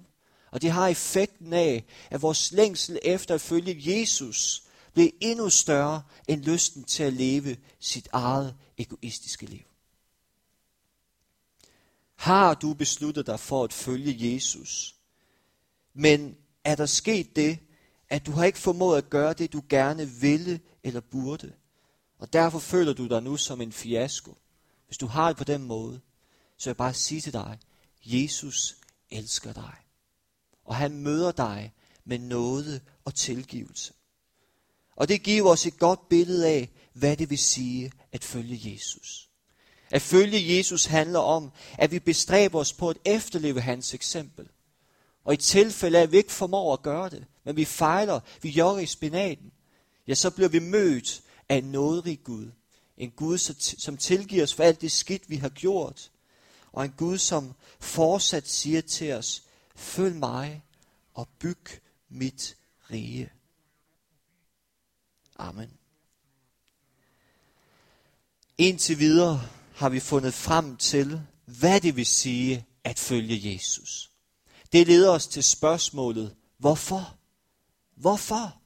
Og 0.51 0.63
det 0.63 0.71
har 0.71 0.89
effekten 0.89 1.53
af, 1.53 1.85
at 2.11 2.23
vores 2.23 2.53
længsel 2.53 2.99
efter 3.03 3.35
at 3.35 3.41
følge 3.41 4.01
Jesus 4.01 4.63
bliver 4.93 5.11
endnu 5.21 5.51
større 5.51 6.03
end 6.29 6.43
lysten 6.43 6.85
til 6.85 7.03
at 7.03 7.13
leve 7.13 7.57
sit 7.81 8.09
eget 8.13 8.57
egoistiske 8.79 9.47
liv. 9.47 9.63
Har 12.17 12.55
du 12.55 12.75
besluttet 12.75 13.27
dig 13.27 13.41
for 13.41 13.65
at 13.65 13.73
følge 13.73 14.35
Jesus, 14.35 14.95
men 15.95 16.37
er 16.65 16.75
der 16.75 16.87
sket 16.87 17.37
det, 17.37 17.59
at 18.09 18.27
du 18.27 18.33
har 18.33 18.45
ikke 18.45 18.59
formået 18.59 18.99
at 18.99 19.11
gøre 19.11 19.33
det, 19.33 19.53
du 19.53 19.63
gerne 19.69 20.11
ville 20.11 20.61
eller 20.85 21.01
burde, 21.01 21.53
og 22.19 22.33
derfor 22.33 22.59
føler 22.59 22.93
du 22.93 23.07
dig 23.07 23.23
nu 23.23 23.37
som 23.37 23.61
en 23.61 23.73
fiasko? 23.73 24.37
Hvis 24.91 24.99
du 24.99 25.07
har 25.07 25.29
det 25.29 25.37
på 25.37 25.45
den 25.45 25.63
måde, 25.63 26.01
så 26.57 26.65
vil 26.65 26.71
jeg 26.71 26.77
bare 26.77 26.95
sige 26.95 27.21
til 27.21 27.33
dig, 27.33 27.59
Jesus 28.05 28.77
elsker 29.11 29.53
dig. 29.53 29.75
Og 30.65 30.77
han 30.77 30.97
møder 30.97 31.33
dig 31.33 31.73
med 32.05 32.19
nåde 32.19 32.81
og 33.05 33.15
tilgivelse. 33.15 33.93
Og 34.97 35.09
det 35.09 35.23
giver 35.23 35.51
os 35.51 35.67
et 35.67 35.79
godt 35.79 36.09
billede 36.09 36.49
af, 36.49 36.71
hvad 36.93 37.17
det 37.17 37.31
vil 37.31 37.39
sige 37.39 37.93
at 38.13 38.25
følge 38.25 38.73
Jesus. 38.73 39.29
At 39.91 40.03
følge 40.03 40.57
Jesus 40.57 40.85
handler 40.85 41.19
om, 41.19 41.53
at 41.79 41.91
vi 41.91 41.99
bestræber 41.99 42.59
os 42.59 42.73
på 42.73 42.89
at 42.91 42.99
efterleve 43.05 43.61
hans 43.61 43.95
eksempel. 43.95 44.49
Og 45.25 45.35
i 45.35 45.37
tilfælde 45.37 45.99
af, 45.99 46.03
at 46.03 46.13
vi 46.13 46.17
ikke 46.17 46.33
formår 46.33 46.73
at 46.73 46.83
gøre 46.83 47.11
det, 47.11 47.25
men 47.45 47.57
vi 47.57 47.65
fejler, 47.65 48.21
vi 48.43 48.49
jogger 48.49 48.83
i 48.83 48.87
spinaten, 48.87 49.53
ja, 50.07 50.15
så 50.15 50.31
bliver 50.31 50.49
vi 50.49 50.59
mødt 50.59 51.23
af 51.49 51.57
en 51.57 51.65
nåderig 51.65 52.21
Gud. 52.25 52.51
En 53.01 53.11
Gud, 53.11 53.39
som 53.79 53.97
tilgiver 53.97 54.43
os 54.43 54.55
for 54.55 54.63
alt 54.63 54.81
det 54.81 54.93
skidt, 54.93 55.31
vi 55.31 55.37
har 55.37 55.49
gjort. 55.49 56.11
Og 56.73 56.85
en 56.85 56.95
Gud, 56.97 57.19
som 57.19 57.55
fortsat 57.81 58.49
siger 58.49 58.81
til 58.81 59.13
os, 59.13 59.43
følg 59.77 60.17
mig 60.17 60.63
og 61.15 61.29
byg 61.39 61.81
mit 62.09 62.57
rige. 62.91 63.33
Amen. 65.37 65.71
Indtil 68.59 68.99
videre 68.99 69.49
har 69.75 69.89
vi 69.89 70.01
fundet 70.01 70.35
frem 70.35 70.77
til, 70.77 71.23
hvad 71.45 71.81
det 71.81 71.97
vil 71.97 72.07
sige 72.07 72.67
at 72.85 72.99
følge 72.99 73.53
Jesus. 73.53 74.11
Det 74.73 74.87
leder 74.87 75.11
os 75.11 75.27
til 75.27 75.45
spørgsmålet, 75.45 76.37
hvorfor? 76.59 77.17
Hvorfor? 77.95 78.61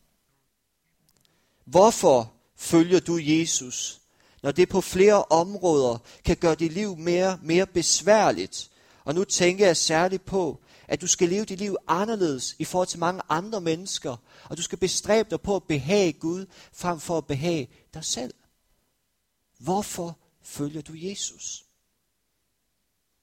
Hvorfor 1.65 2.35
følger 2.57 3.01
du 3.01 3.19
Jesus, 3.23 4.01
når 4.45 4.53
det 4.53 4.69
på 4.69 4.81
flere 4.81 5.25
områder 5.25 5.99
kan 6.25 6.37
gøre 6.37 6.55
dit 6.55 6.73
liv 6.73 6.97
mere, 6.97 7.39
mere 7.43 7.67
besværligt? 7.67 8.71
Og 9.05 9.15
nu 9.15 9.25
tænker 9.25 9.67
jeg 9.67 9.77
særligt 9.77 10.25
på, 10.25 10.61
at 10.89 11.01
du 11.01 11.07
skal 11.07 11.29
leve 11.29 11.45
dit 11.45 11.59
liv 11.59 11.77
anderledes 11.89 12.57
i 12.59 12.65
forhold 12.65 12.89
til 12.89 12.99
mange 12.99 13.23
andre 13.29 13.61
mennesker, 13.61 14.17
og 14.51 14.57
du 14.57 14.63
skal 14.63 14.79
bestræbe 14.79 15.31
dig 15.31 15.41
på 15.41 15.57
at 15.57 15.63
behage 15.65 16.13
Gud, 16.13 16.47
frem 16.73 17.01
for 17.01 17.19
at 17.19 17.27
behage 17.27 17.69
dig 17.95 18.05
selv. 18.05 18.35
Hvorfor 19.59 20.19
følger 20.43 20.83
du 20.83 20.93
Jesus? 20.97 21.65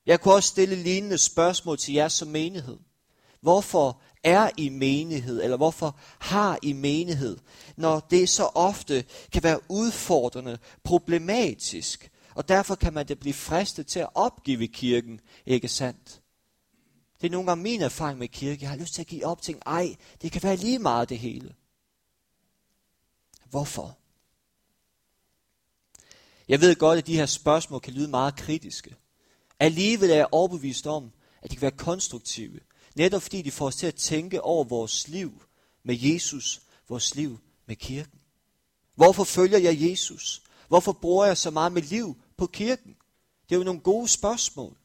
Jeg 0.06 0.22
kunne 0.22 0.34
også 0.34 0.50
stille 0.50 0.76
lignende 0.76 1.18
spørgsmål 1.18 1.78
til 1.78 1.94
jer 1.94 2.08
som 2.08 2.28
menighed. 2.28 2.78
Hvorfor 3.42 4.02
er 4.24 4.50
i 4.58 4.70
menighed, 4.70 5.44
eller 5.44 5.58
hvorfor 5.58 6.00
har 6.20 6.60
i 6.62 6.74
menighed, 6.74 7.38
når 7.76 8.00
det 8.00 8.30
så 8.30 8.44
ofte 8.44 9.06
kan 9.32 9.44
være 9.44 9.60
udfordrende, 9.70 10.58
problematisk, 10.84 12.12
og 12.36 12.50
derfor 12.50 12.76
kan 12.76 12.94
man 12.94 13.06
da 13.06 13.14
blive 13.14 13.34
fristet 13.34 13.88
til 13.88 14.00
at 14.00 14.10
opgive 14.16 14.68
kirken, 14.68 15.20
ikke 15.46 15.68
sandt? 15.68 16.22
Det 17.22 17.28
er 17.28 17.32
nogle 17.32 17.48
gange 17.48 17.64
min 17.64 17.82
erfaring 17.82 18.20
med 18.20 18.28
kirke. 18.28 18.62
Jeg 18.62 18.70
har 18.70 18.78
lyst 18.78 18.94
til 18.94 19.02
at 19.02 19.08
give 19.08 19.26
op 19.26 19.42
ting. 19.42 19.62
Ej, 19.66 19.96
det 20.22 20.32
kan 20.32 20.44
være 20.44 20.56
lige 20.56 20.80
meget 20.80 21.10
det 21.10 21.20
hele. 21.20 21.56
Hvorfor? 23.50 23.98
Jeg 26.48 26.62
ved 26.62 26.76
godt, 26.76 27.00
at 27.00 27.08
de 27.08 27.16
her 27.16 27.26
spørgsmål 27.26 27.80
kan 27.80 27.94
lyde 27.94 28.08
meget 28.08 28.36
kritiske. 28.36 28.96
Alligevel 29.60 30.10
er 30.10 30.16
jeg 30.16 30.28
overbevist 30.32 30.88
om, 30.88 31.12
at 31.42 31.52
de 31.52 31.56
kan 31.56 31.62
være 31.62 31.72
konstruktive. 31.72 32.60
Netop 32.96 33.22
fordi 33.22 33.42
de 33.42 33.52
får 33.52 33.66
os 33.68 33.76
til 33.76 33.88
at 33.88 33.96
tænke 33.96 34.42
over 34.42 34.64
vores 34.64 35.08
liv 35.08 35.44
med 35.84 35.98
Jesus, 36.00 36.62
vores 36.90 37.16
liv 37.16 37.40
med 37.66 37.76
kirken. 37.76 38.20
Hvorfor 38.96 39.24
følger 39.24 39.58
jeg 39.58 39.82
Jesus? 39.82 40.42
Hvorfor 40.68 40.92
bruger 40.92 41.26
jeg 41.26 41.38
så 41.38 41.52
meget 41.52 41.72
mit 41.72 41.90
liv 41.90 42.18
på 42.38 42.48
kirken? 42.48 42.96
Det 43.50 43.56
er 43.56 43.60
jo 43.60 43.64
nogle 43.64 43.80
gode 43.80 44.08
spørgsmål. 44.08 44.78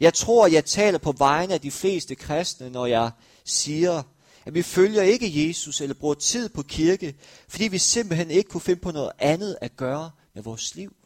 Jeg 0.00 0.14
tror, 0.14 0.46
jeg 0.46 0.64
taler 0.64 0.98
på 0.98 1.12
vegne 1.12 1.54
af 1.54 1.60
de 1.60 1.70
fleste 1.70 2.14
kristne, 2.14 2.70
når 2.70 2.86
jeg 2.86 3.10
siger, 3.44 4.02
at 4.44 4.54
vi 4.54 4.62
følger 4.62 5.02
ikke 5.02 5.48
Jesus 5.48 5.80
eller 5.80 5.94
bruger 5.94 6.14
tid 6.14 6.48
på 6.48 6.62
kirke, 6.62 7.16
fordi 7.48 7.68
vi 7.68 7.78
simpelthen 7.78 8.30
ikke 8.30 8.50
kunne 8.50 8.60
finde 8.60 8.80
på 8.80 8.90
noget 8.90 9.12
andet 9.18 9.58
at 9.60 9.76
gøre 9.76 10.10
med 10.34 10.42
vores 10.42 10.74
liv. 10.74 10.96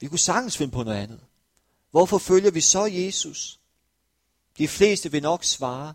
Vi 0.00 0.08
kunne 0.08 0.18
sagtens 0.18 0.56
finde 0.56 0.72
på 0.72 0.82
noget 0.82 0.98
andet. 0.98 1.20
Hvorfor 1.94 2.18
følger 2.18 2.50
vi 2.50 2.60
så 2.60 2.84
Jesus? 2.84 3.60
De 4.58 4.68
fleste 4.68 5.12
vil 5.12 5.22
nok 5.22 5.44
svare, 5.44 5.94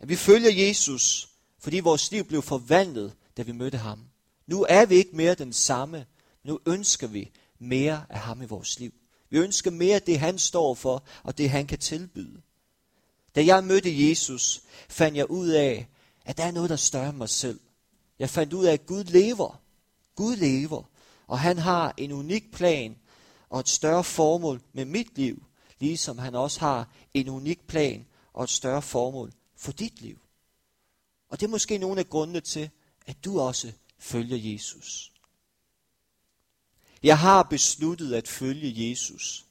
at 0.00 0.08
vi 0.08 0.16
følger 0.16 0.66
Jesus, 0.66 1.28
fordi 1.58 1.80
vores 1.80 2.10
liv 2.10 2.24
blev 2.24 2.42
forvandlet, 2.42 3.12
da 3.36 3.42
vi 3.42 3.52
mødte 3.52 3.78
ham. 3.78 4.04
Nu 4.46 4.66
er 4.68 4.86
vi 4.86 4.94
ikke 4.94 5.16
mere 5.16 5.34
den 5.34 5.52
samme. 5.52 6.06
Nu 6.44 6.60
ønsker 6.66 7.06
vi 7.06 7.30
mere 7.58 8.04
af 8.08 8.20
ham 8.20 8.42
i 8.42 8.44
vores 8.44 8.80
liv. 8.80 8.92
Vi 9.30 9.38
ønsker 9.38 9.70
mere 9.70 9.94
af 9.94 10.02
det, 10.02 10.18
han 10.18 10.38
står 10.38 10.74
for, 10.74 11.04
og 11.22 11.38
det, 11.38 11.50
han 11.50 11.66
kan 11.66 11.78
tilbyde. 11.78 12.40
Da 13.34 13.44
jeg 13.44 13.64
mødte 13.64 14.08
Jesus, 14.08 14.62
fandt 14.88 15.16
jeg 15.16 15.30
ud 15.30 15.48
af, 15.48 15.88
at 16.24 16.36
der 16.36 16.44
er 16.44 16.50
noget, 16.50 16.70
der 16.70 16.76
er 16.76 16.78
større 16.78 17.08
end 17.08 17.16
mig 17.16 17.28
selv. 17.28 17.60
Jeg 18.18 18.30
fandt 18.30 18.52
ud 18.52 18.64
af, 18.64 18.72
at 18.72 18.86
Gud 18.86 19.04
lever. 19.04 19.60
Gud 20.14 20.36
lever. 20.36 20.82
Og 21.26 21.38
han 21.40 21.58
har 21.58 21.94
en 21.96 22.12
unik 22.12 22.52
plan 22.52 22.96
og 23.52 23.60
et 23.60 23.68
større 23.68 24.04
formål 24.04 24.62
med 24.72 24.84
mit 24.84 25.18
liv, 25.18 25.44
ligesom 25.78 26.18
han 26.18 26.34
også 26.34 26.60
har 26.60 26.88
en 27.14 27.28
unik 27.28 27.66
plan 27.66 28.06
og 28.32 28.44
et 28.44 28.50
større 28.50 28.82
formål 28.82 29.32
for 29.56 29.72
dit 29.72 30.00
liv. 30.00 30.20
Og 31.28 31.40
det 31.40 31.46
er 31.46 31.50
måske 31.50 31.78
nogle 31.78 32.00
af 32.00 32.08
grundene 32.08 32.40
til, 32.40 32.70
at 33.06 33.24
du 33.24 33.40
også 33.40 33.72
følger 33.98 34.52
Jesus. 34.52 35.12
Jeg 37.02 37.18
har 37.18 37.42
besluttet 37.42 38.14
at 38.14 38.28
følge 38.28 38.90
Jesus. 38.90 39.44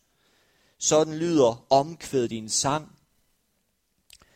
Sådan 0.77 1.17
lyder 1.17 1.65
omkvædet 1.69 2.31
i 2.31 2.37
en 2.37 2.49
sang, 2.49 2.95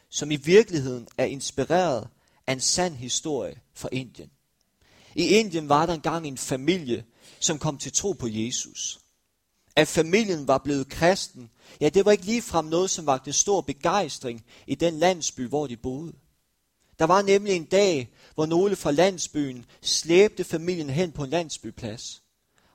som 0.09 0.31
i 0.31 0.35
virkeligheden 0.35 1.07
er 1.17 1.25
inspireret 1.25 2.07
af 2.47 2.53
en 2.53 2.61
sand 2.61 2.95
historie 2.95 3.61
fra 3.73 3.89
Indien. 3.91 4.31
I 5.15 5.27
Indien 5.27 5.69
var 5.69 5.85
der 5.85 5.93
engang 5.93 6.27
en 6.27 6.37
familie, 6.37 7.05
som 7.39 7.59
kom 7.59 7.77
til 7.77 7.93
tro 7.93 8.13
på 8.13 8.27
Jesus. 8.27 8.99
At 9.75 9.87
familien 9.87 10.47
var 10.47 10.57
blevet 10.57 10.89
kristen, 10.89 11.49
ja, 11.81 11.89
det 11.89 12.05
var 12.05 12.11
ikke 12.11 12.25
ligefrem 12.25 12.65
noget, 12.65 12.89
som 12.89 13.05
vagte 13.05 13.33
stor 13.33 13.61
begejstring 13.61 14.45
i 14.67 14.75
den 14.75 14.99
landsby, 14.99 15.47
hvor 15.47 15.67
de 15.67 15.77
boede. 15.77 16.13
Der 16.99 17.05
var 17.05 17.21
nemlig 17.21 17.53
en 17.53 17.65
dag, 17.65 18.13
hvor 18.35 18.45
nogle 18.45 18.75
fra 18.75 18.91
landsbyen 18.91 19.65
slæbte 19.81 20.43
familien 20.43 20.89
hen 20.89 21.11
på 21.11 21.23
en 21.23 21.29
landsbyplads. 21.29 22.23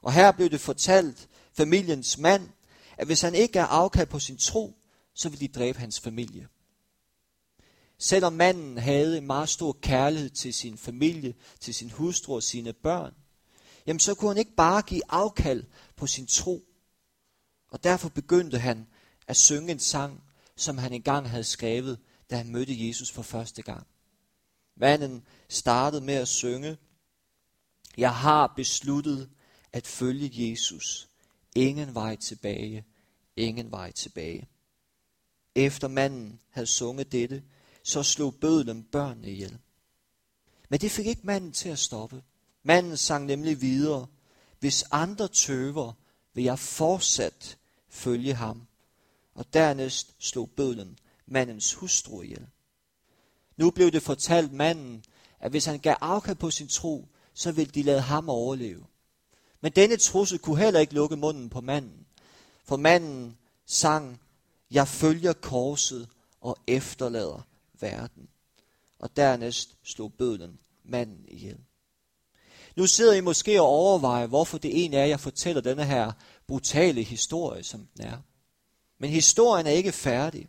Og 0.03 0.13
her 0.13 0.33
blev 0.33 0.51
det 0.51 0.61
fortalt 0.61 1.29
familiens 1.57 2.19
mand, 2.19 2.49
at 2.97 3.07
hvis 3.07 3.21
han 3.21 3.35
ikke 3.35 3.59
er 3.59 3.67
afkald 3.67 4.07
på 4.07 4.19
sin 4.19 4.37
tro, 4.37 4.77
så 5.15 5.29
vil 5.29 5.41
de 5.41 5.49
dræbe 5.49 5.79
hans 5.79 6.01
familie. 6.01 6.49
Selvom 7.99 8.33
manden 8.33 8.79
havde 8.79 9.19
en 9.19 9.27
meget 9.27 9.49
stor 9.49 9.79
kærlighed 9.83 10.31
til 10.31 10.55
sin 10.55 10.79
familie, 10.79 11.35
til 11.61 11.75
sin 11.75 11.91
hustru 11.91 12.35
og 12.35 12.43
sine 12.43 12.73
børn, 12.73 13.15
jamen 13.87 14.01
så 14.01 14.15
kunne 14.15 14.31
han 14.31 14.39
ikke 14.39 14.55
bare 14.57 14.83
give 14.83 15.03
afkald 15.09 15.65
på 15.97 16.07
sin 16.07 16.27
tro. 16.27 16.70
Og 17.71 17.85
derfor 17.85 18.09
begyndte 18.09 18.59
han 18.59 18.87
at 19.27 19.37
synge 19.37 19.73
en 19.73 19.79
sang, 19.79 20.23
som 20.57 20.79
han 20.79 20.93
engang 20.93 21.31
havde 21.31 21.45
skrevet, 21.45 21.99
da 22.31 22.37
han 22.37 22.53
mødte 22.53 22.87
Jesus 22.89 23.11
for 23.11 23.23
første 23.23 23.63
gang. 23.63 23.87
Manden 24.77 25.27
startede 25.49 26.05
med 26.05 26.15
at 26.15 26.29
synge, 26.29 26.77
Jeg 27.97 28.15
har 28.15 28.53
besluttet 28.57 29.31
at 29.73 29.87
følge 29.87 30.51
Jesus. 30.51 31.09
Ingen 31.57 31.95
vej 31.95 32.17
tilbage, 32.17 32.85
ingen 33.37 33.71
vej 33.71 33.93
tilbage. 33.93 34.49
Efter 35.55 35.89
manden 35.89 36.41
havde 36.51 36.67
sunget 36.67 37.13
dette, 37.13 37.43
så 37.85 38.03
slog 38.03 38.35
bødlen 38.35 38.85
børnene 38.85 39.31
ihjel. 39.31 39.59
Men 40.69 40.81
det 40.81 40.91
fik 40.91 41.07
ikke 41.07 41.27
manden 41.27 41.53
til 41.53 41.69
at 41.69 41.79
stoppe. 41.79 42.23
Manden 42.63 42.97
sang 42.97 43.27
nemlig 43.27 43.61
videre, 43.61 44.07
hvis 44.59 44.85
andre 44.91 45.29
tøver, 45.29 45.93
vil 46.35 46.45
jeg 46.45 46.59
fortsat 46.59 47.59
følge 47.91 48.35
ham. 48.35 48.67
Og 49.35 49.55
dernæst 49.55 50.15
slog 50.19 50.51
bødlen 50.51 50.99
mandens 51.27 51.75
hustru 51.75 52.23
ihjel. 52.23 52.47
Nu 53.57 53.71
blev 53.71 53.91
det 53.91 54.03
fortalt 54.03 54.53
manden, 54.53 55.05
at 55.41 55.51
hvis 55.51 55.65
han 55.65 55.79
gav 55.79 55.97
afkald 56.01 56.37
på 56.37 56.51
sin 56.51 56.69
tro, 56.69 57.09
så 57.35 57.53
ville 57.53 57.73
de 57.73 57.83
lade 57.83 58.01
ham 58.01 58.29
overleve. 58.29 58.85
Men 59.61 59.73
denne 59.73 59.97
trussel 59.97 60.39
kunne 60.39 60.59
heller 60.59 60.81
ikke 60.81 60.95
lukke 60.95 61.17
munden 61.17 61.51
på 61.51 61.61
manden. 61.61 62.07
For 62.65 62.77
manden 62.77 63.37
sang, 63.67 64.21
jeg 64.71 64.89
følger 64.89 65.33
korset 65.33 66.09
og 66.41 66.57
efterlader 66.67 67.47
verden. 67.81 68.29
Og 68.99 69.17
dernæst 69.17 69.77
slog 69.83 70.13
bødlen 70.13 70.59
manden 70.85 71.25
ihjel. 71.29 71.59
Nu 72.77 72.87
sidder 72.87 73.13
I 73.13 73.21
måske 73.21 73.61
og 73.61 73.67
overvejer, 73.67 74.27
hvorfor 74.27 74.59
det 74.59 74.79
egentlig 74.79 74.99
er, 74.99 75.05
jeg 75.05 75.21
fortæller 75.21 75.63
denne 75.63 75.85
her 75.85 76.13
brutale 76.51 77.03
historie, 77.03 77.63
som 77.63 77.89
den 77.97 78.07
er. 78.07 78.19
Men 78.99 79.11
historien 79.11 79.67
er 79.67 79.71
ikke 79.71 79.93
færdig. 79.93 80.49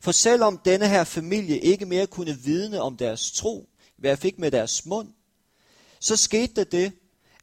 For 0.00 0.12
selvom 0.12 0.58
denne 0.58 0.88
her 0.88 1.04
familie 1.04 1.60
ikke 1.60 1.86
mere 1.86 2.06
kunne 2.06 2.38
vidne 2.38 2.80
om 2.80 2.96
deres 2.96 3.32
tro, 3.32 3.68
hvad 3.96 4.10
jeg 4.10 4.18
fik 4.18 4.38
med 4.38 4.50
deres 4.50 4.86
mund, 4.86 5.08
så 6.00 6.16
skete 6.16 6.54
der 6.54 6.64
det, 6.64 6.92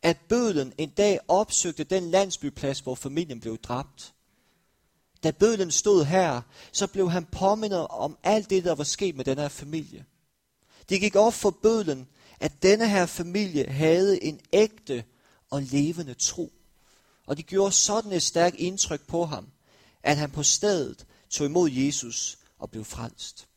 at 0.02 0.18
bødlen 0.30 0.74
en 0.78 0.90
dag 0.90 1.20
opsøgte 1.28 1.84
den 1.84 2.12
landsbyplads, 2.12 2.80
hvor 2.80 2.96
familien 2.96 3.40
blev 3.40 3.58
dræbt. 3.58 4.14
Da 5.24 5.32
bødlen 5.32 5.72
stod 5.72 6.06
her, 6.06 6.42
så 6.72 6.88
blev 6.88 7.12
han 7.12 7.26
påmindet 7.26 7.88
om 7.88 8.18
alt 8.24 8.50
det, 8.50 8.64
der 8.64 8.76
var 8.76 8.84
sket 8.84 9.16
med 9.16 9.26
den 9.26 9.38
her 9.38 9.50
familie. 9.50 10.06
Det 10.90 11.00
gik 11.00 11.16
op 11.16 11.34
for 11.34 11.50
bødlen, 11.50 12.08
at 12.40 12.64
denne 12.64 12.90
her 12.90 13.06
familie 13.06 13.66
havde 13.66 14.24
en 14.24 14.40
ægte 14.54 15.04
og 15.50 15.62
levende 15.62 16.14
tro. 16.14 16.52
Og 17.26 17.38
det 17.38 17.46
gjorde 17.46 17.72
sådan 17.72 18.12
et 18.12 18.24
stærkt 18.24 18.56
indtryk 18.56 19.08
på 19.08 19.26
ham, 19.26 19.48
at 20.04 20.18
han 20.18 20.32
på 20.32 20.44
stedet 20.44 21.06
tog 21.30 21.48
imod 21.48 21.70
Jesus 21.70 22.38
og 22.58 22.72
blev 22.72 22.84
frelst. 22.84 23.48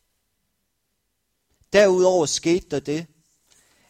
Derudover 1.73 2.27
skete 2.27 2.67
der 2.71 2.81
det, 2.81 3.07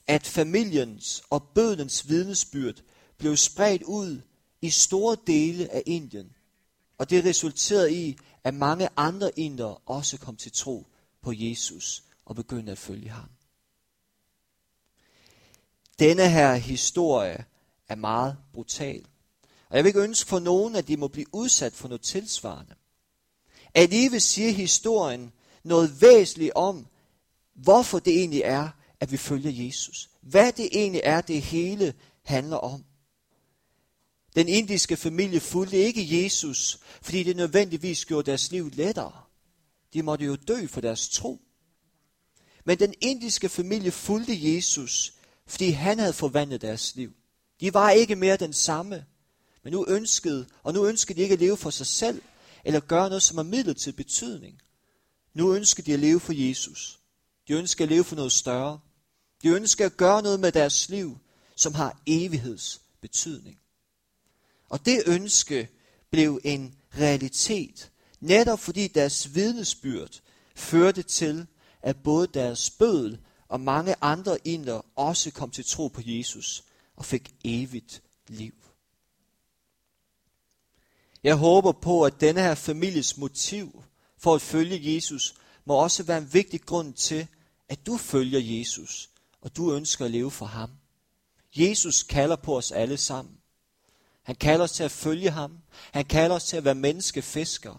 at 0.07 0.27
familiens 0.27 1.23
og 1.31 1.49
bødens 1.55 2.09
vidnesbyrd 2.09 2.83
blev 3.19 3.37
spredt 3.37 3.83
ud 3.83 4.21
i 4.61 4.71
store 4.71 5.17
dele 5.27 5.73
af 5.73 5.83
Indien. 5.87 6.33
Og 6.99 7.11
det 7.11 7.25
resulterede 7.25 7.95
i, 7.95 8.19
at 8.45 8.55
mange 8.55 8.89
andre 8.97 9.39
indere 9.39 9.77
også 9.77 10.19
kom 10.19 10.37
til 10.37 10.53
tro 10.53 10.87
på 11.23 11.33
Jesus 11.35 12.05
og 12.25 12.37
begyndte 12.37 12.73
at 12.73 12.79
følge 12.79 13.09
ham. 13.09 13.29
Denne 15.99 16.31
her 16.31 16.55
historie 16.55 17.45
er 17.89 17.95
meget 17.95 18.37
brutal. 18.53 19.07
Og 19.71 19.77
jeg 19.77 19.85
vil 19.85 19.89
ikke 19.89 20.01
ønske 20.01 20.29
for 20.29 20.39
nogen, 20.39 20.77
at 20.77 20.89
de 20.89 20.97
må 20.97 21.09
blive 21.09 21.35
udsat 21.35 21.73
for 21.73 21.89
noget 21.89 22.03
tilsvarende. 22.03 22.75
Alligevel 23.75 24.21
siger 24.21 24.51
historien 24.51 25.33
noget 25.65 26.01
væsentligt 26.01 26.53
om, 26.55 26.87
hvorfor 27.55 27.99
det 27.99 28.19
egentlig 28.19 28.43
er, 28.45 28.69
at 29.01 29.13
vi 29.13 29.17
følger 29.17 29.67
Jesus. 29.67 30.11
Hvad 30.21 30.53
det 30.53 30.69
egentlig 30.73 31.01
er, 31.05 31.21
det 31.21 31.43
hele 31.43 31.95
handler 32.23 32.57
om. 32.57 32.85
Den 34.37 34.49
indiske 34.49 34.97
familie 34.97 35.41
fulgte 35.41 35.77
ikke 35.77 36.23
Jesus, 36.23 36.79
fordi 37.03 37.23
det 37.23 37.37
nødvendigvis 37.37 38.05
gjorde 38.05 38.31
deres 38.31 38.51
liv 38.51 38.71
lettere. 38.73 39.13
De 39.93 40.03
måtte 40.03 40.25
jo 40.25 40.37
dø 40.49 40.67
for 40.67 40.81
deres 40.81 41.09
tro. 41.09 41.41
Men 42.65 42.79
den 42.79 42.95
indiske 43.01 43.49
familie 43.49 43.91
fulgte 43.91 44.55
Jesus, 44.55 45.15
fordi 45.47 45.71
han 45.71 45.99
havde 45.99 46.13
forvandlet 46.13 46.63
deres 46.63 46.97
liv. 46.97 47.13
De 47.61 47.75
var 47.75 47.91
ikke 47.91 48.17
mere 48.17 48.37
den 48.37 48.53
samme, 48.53 49.05
men 49.67 49.73
nu 49.73 49.87
ønskede, 49.89 50.47
og 50.63 50.75
nu 50.75 50.87
ønskede 50.87 51.17
de 51.17 51.23
ikke 51.23 51.33
at 51.33 51.41
leve 51.41 51.57
for 51.57 51.71
sig 51.71 51.87
selv, 51.87 52.23
eller 52.65 52.81
gøre 52.81 53.09
noget, 53.09 53.23
som 53.23 53.37
har 53.37 53.45
midlertidig 53.45 53.97
betydning. 53.97 54.61
Nu 55.35 55.55
ønsker 55.55 55.83
de 55.83 55.93
at 55.93 55.99
leve 55.99 56.21
for 56.21 56.33
Jesus. 56.33 56.99
De 57.49 57.53
ønsker 57.53 57.85
at 57.85 57.89
leve 57.89 58.05
for 58.05 58.17
noget 58.17 58.33
større. 58.33 58.81
De 59.43 59.49
ønsker 59.49 59.87
at 59.87 59.97
gøre 59.97 60.23
noget 60.23 60.41
med 60.41 60.53
deres 60.53 60.89
liv, 60.89 61.19
som 61.57 61.75
har 61.75 62.01
evighedsbetydning. 62.07 63.59
Og 64.69 64.87
det 64.87 65.03
ønske 65.07 65.69
blev 66.11 66.41
en 66.45 66.75
realitet, 66.99 67.91
netop 68.21 68.61
fordi 68.61 68.89
deres 68.89 69.35
vidnesbyrd 69.35 70.21
førte 70.55 71.03
til, 71.03 71.47
at 71.83 71.97
både 72.05 72.27
deres 72.27 72.71
bødel 72.71 73.19
og 73.49 73.61
mange 73.61 73.95
andre 74.01 74.39
inder 74.45 74.87
også 74.97 75.31
kom 75.31 75.51
til 75.51 75.65
tro 75.65 75.89
på 75.89 76.01
Jesus 76.05 76.65
og 76.97 77.05
fik 77.05 77.35
evigt 77.45 78.03
liv. 78.29 78.66
Jeg 81.27 81.35
håber 81.35 81.73
på, 81.73 82.05
at 82.05 82.21
denne 82.21 82.41
her 82.41 82.55
families 82.55 83.17
motiv 83.17 83.85
for 84.19 84.35
at 84.35 84.43
følge 84.43 84.95
Jesus 84.95 85.35
må 85.65 85.75
også 85.75 86.03
være 86.03 86.19
en 86.19 86.33
vigtig 86.33 86.61
grund 86.61 86.95
til, 86.95 87.27
at 87.69 87.87
du 87.87 87.97
følger 87.97 88.41
Jesus, 88.41 89.11
og 89.43 89.57
du 89.57 89.73
ønsker 89.73 90.05
at 90.05 90.11
leve 90.11 90.31
for 90.31 90.47
ham. 90.47 90.71
Jesus 91.57 92.03
kalder 92.03 92.37
på 92.37 92.57
os 92.57 92.73
alle 92.73 92.97
sammen. 92.97 93.35
Han 94.23 94.35
kalder 94.35 94.65
os 94.65 94.73
til 94.73 94.83
at 94.83 94.91
følge 94.91 95.31
ham. 95.31 95.59
Han 95.93 96.05
kalder 96.05 96.37
os 96.37 96.45
til 96.45 96.57
at 96.57 96.65
være 96.65 96.75
menneskefiskere. 96.75 97.79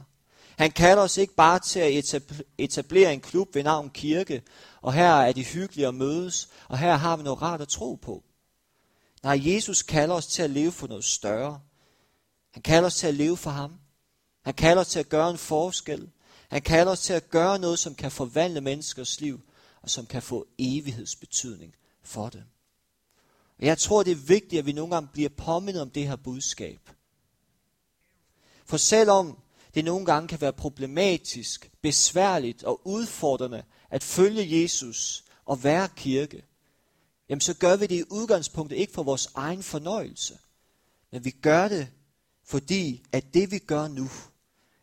Han 0.58 0.72
kalder 0.72 1.04
os 1.04 1.18
ikke 1.18 1.36
bare 1.36 1.60
til 1.60 1.80
at 1.80 2.22
etablere 2.58 3.14
en 3.14 3.22
klub 3.22 3.56
ved 3.56 3.64
navn 3.64 3.90
kirke, 3.90 4.42
og 4.82 4.94
her 4.94 5.14
er 5.14 5.32
de 5.32 5.44
hyggelige 5.44 5.88
at 5.88 5.96
mødes, 5.96 6.50
og 6.68 6.78
her 6.78 6.96
har 6.96 7.18
vi 7.18 7.24
noget 7.24 7.42
rart 7.42 7.62
at 7.62 7.68
tro 7.68 7.96
på. 7.96 8.24
Nej, 9.24 9.40
Jesus 9.44 9.84
kalder 9.84 10.16
os 10.16 10.28
til 10.28 10.44
at 10.44 10.50
leve 10.50 10.72
for 10.72 10.88
noget 10.88 11.06
større. 11.06 11.60
Han 12.58 12.62
kalder 12.62 12.88
os 12.88 12.96
til 12.96 13.08
at 13.08 13.14
leve 13.14 13.38
for 13.38 13.50
ham. 13.50 13.74
Han 14.42 14.54
kalder 14.54 14.82
os 14.82 14.88
til 14.88 15.00
at 15.00 15.10
gøre 15.10 15.32
en 15.32 15.38
forskel. 15.38 16.10
Han 16.50 16.62
kalder 16.62 16.92
os 16.92 17.00
til 17.00 17.14
at 17.14 17.30
gøre 17.30 17.60
noget, 17.60 17.80
som 17.80 17.96
kan 17.96 18.12
forvandle 18.12 18.62
menneskers 18.62 19.22
liv, 19.22 19.42
og 19.82 19.90
som 19.90 20.06
kan 20.06 20.22
få 20.22 20.48
evighedsbetydning 20.60 21.76
for 22.04 22.30
dem. 22.30 22.42
Og 23.60 23.66
jeg 23.66 23.78
tror, 23.78 24.04
det 24.04 24.12
er 24.12 24.16
vigtigt, 24.28 24.60
at 24.60 24.66
vi 24.66 24.72
nogle 24.72 24.96
gange 24.96 25.10
bliver 25.14 25.30
påmindet 25.30 25.82
om 25.82 25.90
det 25.90 26.08
her 26.08 26.16
budskab. 26.16 26.90
For 28.66 28.78
selvom 28.78 29.38
det 29.76 29.86
nogle 29.86 30.06
gange 30.06 30.28
kan 30.28 30.42
være 30.42 30.54
problematisk, 30.54 31.72
besværligt 31.82 32.64
og 32.64 32.88
udfordrende 32.88 33.64
at 33.90 34.04
følge 34.04 34.62
Jesus 34.62 35.24
og 35.46 35.64
være 35.64 35.90
kirke, 35.96 36.46
jamen 37.30 37.42
så 37.42 37.54
gør 37.54 37.76
vi 37.76 37.88
det 37.88 37.96
i 37.96 38.04
udgangspunktet 38.10 38.78
ikke 38.78 38.94
for 38.94 39.04
vores 39.04 39.30
egen 39.36 39.64
fornøjelse, 39.64 40.38
men 41.12 41.26
vi 41.26 41.32
gør 41.32 41.68
det, 41.68 41.88
fordi 42.48 43.04
at 43.12 43.34
det 43.34 43.52
vi 43.52 43.60
gør 43.60 43.88
nu, 43.88 44.10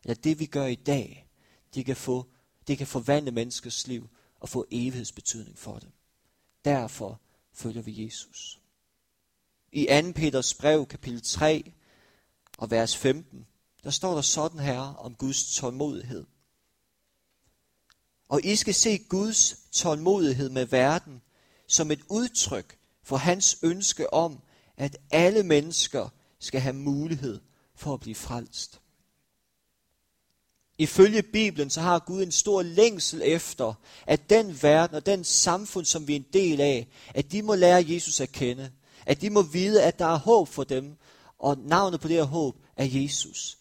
eller 0.03 0.15
det 0.15 0.39
vi 0.39 0.47
gør 0.47 0.67
i 0.67 0.75
dag, 0.75 1.29
det 1.75 1.87
kan, 1.87 1.97
få, 1.97 2.27
det 2.67 2.79
kan 2.79 2.87
forvandle 2.87 3.31
menneskers 3.31 3.87
liv 3.87 4.09
og 4.41 4.49
få 4.49 4.67
evighedsbetydning 4.71 5.59
for 5.59 5.79
dem. 5.79 5.93
Derfor 6.65 7.21
følger 7.53 7.83
vi 7.83 8.05
Jesus. 8.05 8.61
I 9.73 9.87
2. 10.03 10.13
Peters 10.13 10.55
brev, 10.55 10.87
kapitel 10.87 11.23
3 11.23 11.73
og 12.59 12.71
vers 12.71 12.97
15, 12.97 13.47
der 13.85 13.91
står 13.91 14.15
der 14.15 14.23
sådan 14.23 14.61
her 14.61 14.81
om 14.81 15.15
Guds 15.15 15.55
tålmodighed. 15.55 16.25
Og 18.29 18.45
I 18.45 18.57
skal 18.57 18.75
se 18.75 18.99
Guds 18.99 19.57
tålmodighed 19.73 20.49
med 20.49 20.67
verden 20.67 21.23
som 21.67 21.91
et 21.91 22.01
udtryk 22.11 22.79
for 23.03 23.17
hans 23.17 23.59
ønske 23.63 24.13
om, 24.13 24.43
at 24.77 24.97
alle 25.11 25.43
mennesker 25.43 26.09
skal 26.39 26.61
have 26.61 26.77
mulighed 26.77 27.41
for 27.85 27.95
at 27.95 28.01
blive 28.01 28.15
frelst. 28.15 28.81
Ifølge 30.79 31.23
Bibelen 31.23 31.71
så 31.71 31.81
har 31.81 31.99
Gud 31.99 32.23
en 32.23 32.33
stor 32.33 32.63
længsel 32.63 33.23
efter, 33.25 33.75
at 34.07 34.31
den 34.31 34.63
verden 34.63 34.97
og 34.97 35.07
den 35.07 35.25
samfund, 35.25 35.85
som 35.85 36.09
vi 36.09 36.13
er 36.13 36.17
en 36.17 36.27
del 36.33 36.61
af, 36.61 36.89
at 37.15 37.33
de 37.33 37.43
må 37.43 37.55
lære 37.55 37.85
Jesus 37.89 38.21
at 38.21 38.33
kende. 38.33 38.71
At 39.07 39.21
de 39.21 39.31
må 39.31 39.43
vide, 39.43 39.83
at 39.83 39.99
der 39.99 40.07
er 40.07 40.19
håb 40.19 40.49
for 40.49 40.65
dem, 40.65 40.97
og 41.39 41.59
navnet 41.59 42.01
på 42.01 42.09
det 42.09 42.17
her 42.17 42.25
håb 42.25 42.57
er 42.77 42.85
Jesus. 42.85 43.59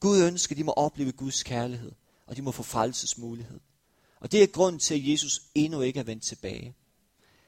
Gud 0.00 0.22
ønsker, 0.22 0.52
at 0.52 0.58
de 0.58 0.64
må 0.64 0.72
opleve 0.72 1.12
Guds 1.12 1.42
kærlighed, 1.42 1.92
og 2.26 2.36
de 2.36 2.42
må 2.42 2.50
få 2.50 2.62
frelsesmulighed. 2.62 3.60
Og 4.20 4.32
det 4.32 4.42
er 4.42 4.46
grund 4.46 4.80
til, 4.80 4.94
at 4.94 5.08
Jesus 5.08 5.42
endnu 5.54 5.80
ikke 5.80 6.00
er 6.00 6.04
vendt 6.04 6.22
tilbage. 6.22 6.74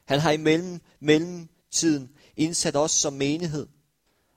Han 0.04 0.20
har 0.20 0.30
i 0.30 0.36
mellem, 0.36 0.80
mellemtiden 1.00 2.10
indsat 2.36 2.76
os 2.76 2.92
som 2.92 3.12
menighed. 3.12 3.66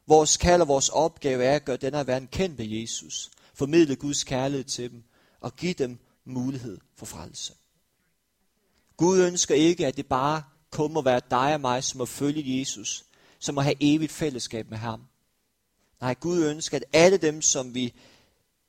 Vores 0.08 0.38
kald 0.38 0.62
og 0.62 0.68
vores 0.68 0.90
opgave 0.90 1.44
er 1.44 1.56
at 1.56 1.66
gøre 1.66 1.78
denne 1.78 2.08
verden 2.08 2.28
kendt 2.28 2.58
ved 2.58 2.66
Jesus, 2.66 3.32
formidle 3.54 3.96
Guds 3.96 4.24
kærlighed 4.24 4.64
til 4.64 4.92
dem 4.92 5.04
og 5.42 5.56
give 5.56 5.74
dem 5.74 6.00
mulighed 6.26 6.78
for 6.96 7.06
frelse. 7.06 7.54
Gud 8.98 9.20
ønsker 9.20 9.56
ikke, 9.56 9.88
at 9.88 9.98
det 9.98 10.06
bare 10.06 10.44
kun 10.72 10.94
må 10.94 11.02
være 11.02 11.22
dig 11.32 11.54
og 11.54 11.62
mig, 11.62 11.84
som 11.84 11.98
må 11.98 12.06
følge 12.06 12.60
Jesus, 12.60 13.06
som 13.40 13.56
må 13.56 13.62
have 13.62 13.76
evigt 13.80 14.12
fællesskab 14.12 14.70
med 14.70 14.78
ham. 14.78 15.02
Nej, 16.02 16.14
Gud 16.14 16.44
ønsker, 16.44 16.78
at 16.78 16.84
alle 16.94 17.18
dem, 17.18 17.42
som 17.42 17.74
vi 17.74 17.94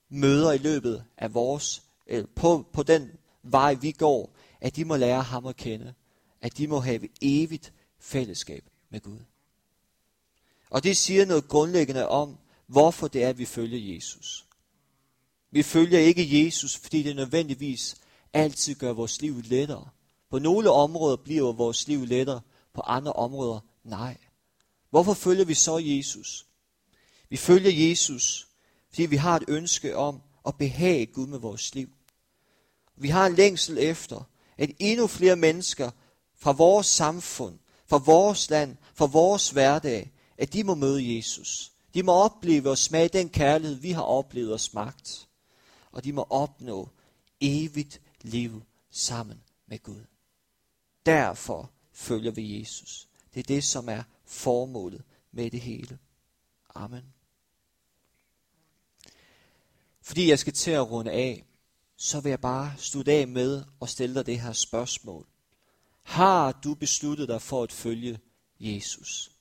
møder 0.09 0.53
i 0.53 0.59
løbet 0.59 1.05
af 1.18 1.35
vores, 1.35 1.83
eller 2.07 2.29
på, 2.37 2.66
på 2.72 2.83
den 2.83 3.11
vej, 3.42 3.74
vi 3.74 3.92
går, 3.92 4.37
at 4.61 4.77
de 4.77 4.85
må 4.85 4.96
lære 4.96 5.22
ham 5.22 5.46
at 5.46 5.57
kende. 5.57 5.94
At 6.40 6.59
de 6.59 6.66
må 6.66 6.81
have 6.81 7.09
evigt 7.22 7.72
fællesskab 8.01 8.64
med 8.90 9.01
Gud. 9.01 9.18
Og 10.71 10.85
det 10.85 10.97
siger 10.97 11.25
noget 11.25 11.49
grundlæggende 11.49 12.09
om, 12.09 12.39
hvorfor 12.67 13.09
det 13.09 13.25
er, 13.25 13.29
at 13.29 13.39
vi 13.39 13.45
følger 13.45 13.95
Jesus. 13.95 14.47
Vi 15.51 15.63
følger 15.63 15.99
ikke 15.99 16.45
Jesus, 16.45 16.77
fordi 16.77 17.03
det 17.03 17.17
nødvendigvis 17.17 17.97
altid 18.33 18.75
gør 18.75 18.93
vores 18.93 19.21
liv 19.21 19.43
lettere. 19.45 19.89
På 20.31 20.39
nogle 20.39 20.71
områder 20.71 21.17
bliver 21.17 21.53
vores 21.53 21.89
liv 21.89 22.05
lettere, 22.05 22.41
på 22.75 22.81
andre 22.81 23.13
områder 23.13 23.61
nej. 23.85 24.17
Hvorfor 24.91 25.15
følger 25.15 25.45
vi 25.45 25.55
så 25.55 25.79
Jesus? 25.79 26.47
Vi 27.29 27.37
følger 27.37 27.89
Jesus, 27.89 28.49
fordi 28.89 29.07
vi 29.07 29.17
har 29.17 29.37
et 29.37 29.45
ønske 29.49 29.97
om 29.97 30.23
at 30.47 30.55
behage 30.59 31.07
Gud 31.07 31.27
med 31.27 31.39
vores 31.39 31.75
liv. 31.75 31.89
Vi 32.97 33.09
har 33.09 33.27
en 33.27 33.35
længsel 33.35 33.79
efter, 33.79 34.29
at 34.59 34.71
endnu 34.79 35.07
flere 35.07 35.37
mennesker 35.37 35.91
fra 36.39 36.53
vores 36.53 36.87
samfund, 36.87 37.59
fra 37.87 37.99
vores 37.99 38.51
land, 38.51 38.77
fra 38.95 39.07
vores 39.07 39.51
hverdag, 39.51 40.13
at 40.38 40.53
de 40.53 40.64
må 40.64 40.74
møde 40.74 41.16
Jesus. 41.16 41.72
De 41.94 42.03
må 42.03 42.12
opleve 42.12 42.70
og 42.70 42.79
smage 42.79 43.09
den 43.09 43.29
kærlighed, 43.29 43.77
vi 43.77 43.90
har 43.90 44.03
oplevet 44.03 44.53
og 44.53 44.61
smagt. 44.61 45.29
Og 45.92 46.05
de 46.05 46.12
må 46.12 46.27
opnå 46.31 46.88
evigt 47.40 48.01
liv 48.22 48.62
sammen 48.90 49.42
med 49.66 49.83
Gud. 49.83 50.05
Derfor 51.07 51.70
følger 51.92 52.31
vi 52.31 52.61
Jesus. 52.61 53.09
Det 53.35 53.40
er 53.40 53.44
det, 53.44 53.64
som 53.64 53.88
er 53.88 54.03
formålet 54.24 55.03
med 55.33 55.51
det 55.51 55.61
hele. 55.61 55.98
Amen. 56.74 57.05
Fordi 60.03 60.29
jeg 60.29 60.38
skal 60.38 60.53
til 60.53 60.70
at 60.70 60.90
runde 60.90 61.11
af, 61.11 61.44
så 61.96 62.20
vil 62.20 62.31
jeg 62.31 62.40
bare 62.40 62.74
slutte 62.79 63.12
af 63.12 63.29
med 63.29 63.64
at 63.83 63.88
stille 63.88 64.14
dig 64.14 64.27
det 64.27 64.40
her 64.40 64.53
spørgsmål. 64.53 65.27
Har 66.03 66.53
du 66.53 66.74
besluttet 66.74 67.29
dig 67.29 67.42
for 67.42 67.62
at 67.62 67.72
følge 67.72 68.18
Jesus? 68.61 69.38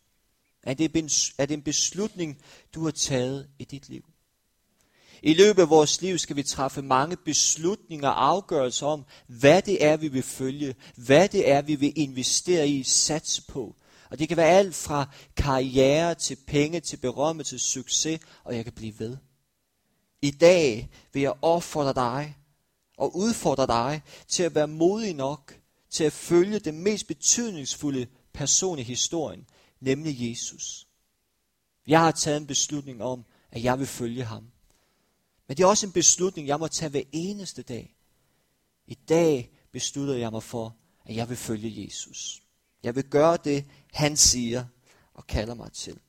Er 0.63 0.73
det, 0.73 0.95
er 1.37 1.45
det 1.45 1.53
en 1.53 1.61
beslutning, 1.61 2.41
du 2.75 2.83
har 2.83 2.91
taget 2.91 3.49
i 3.59 3.63
dit 3.63 3.89
liv? 3.89 4.05
I 5.23 5.33
løbet 5.33 5.61
af 5.61 5.69
vores 5.69 6.01
liv 6.01 6.17
skal 6.17 6.35
vi 6.35 6.43
træffe 6.43 6.81
mange 6.81 7.17
beslutninger 7.17 8.09
og 8.09 8.27
afgørelser 8.27 8.87
om, 8.87 9.05
hvad 9.27 9.61
det 9.61 9.85
er, 9.85 9.97
vi 9.97 10.07
vil 10.07 10.23
følge, 10.23 10.75
hvad 10.95 11.29
det 11.29 11.51
er, 11.51 11.61
vi 11.61 11.75
vil 11.75 11.93
investere 11.95 12.69
i, 12.69 12.83
satse 12.83 13.41
på. 13.47 13.75
Og 14.09 14.19
det 14.19 14.27
kan 14.27 14.37
være 14.37 14.49
alt 14.49 14.75
fra 14.75 15.09
karriere 15.35 16.15
til 16.15 16.37
penge, 16.47 16.79
til 16.79 16.97
berømme, 16.97 17.43
til 17.43 17.59
succes, 17.59 18.19
og 18.43 18.55
jeg 18.55 18.63
kan 18.63 18.73
blive 18.73 18.99
ved. 18.99 19.17
I 20.21 20.31
dag 20.31 20.89
vil 21.13 21.21
jeg 21.21 21.33
opfordre 21.41 21.93
dig 21.93 22.37
og 22.97 23.15
udfordre 23.15 23.67
dig 23.67 24.01
til 24.27 24.43
at 24.43 24.55
være 24.55 24.67
modig 24.67 25.13
nok 25.13 25.59
til 25.89 26.03
at 26.03 26.13
følge 26.13 26.59
den 26.59 26.83
mest 26.83 27.07
betydningsfulde 27.07 28.07
person 28.33 28.79
i 28.79 28.83
historien, 28.83 29.45
nemlig 29.79 30.29
Jesus. 30.29 30.87
Jeg 31.87 31.99
har 31.99 32.11
taget 32.11 32.37
en 32.37 32.47
beslutning 32.47 33.03
om, 33.03 33.25
at 33.51 33.63
jeg 33.63 33.79
vil 33.79 33.87
følge 33.87 34.23
ham. 34.23 34.51
Men 35.47 35.57
det 35.57 35.63
er 35.63 35.67
også 35.67 35.85
en 35.85 35.91
beslutning, 35.91 36.47
jeg 36.47 36.59
må 36.59 36.67
tage 36.67 36.89
hver 36.89 37.03
eneste 37.11 37.61
dag. 37.61 37.95
I 38.87 38.95
dag 38.95 39.51
beslutter 39.71 40.13
jeg 40.13 40.31
mig 40.31 40.43
for, 40.43 40.75
at 41.05 41.15
jeg 41.15 41.29
vil 41.29 41.37
følge 41.37 41.85
Jesus. 41.85 42.41
Jeg 42.83 42.95
vil 42.95 43.03
gøre 43.03 43.37
det, 43.43 43.65
han 43.93 44.17
siger 44.17 44.65
og 45.13 45.27
kalder 45.27 45.53
mig 45.53 45.71
til. 45.71 45.99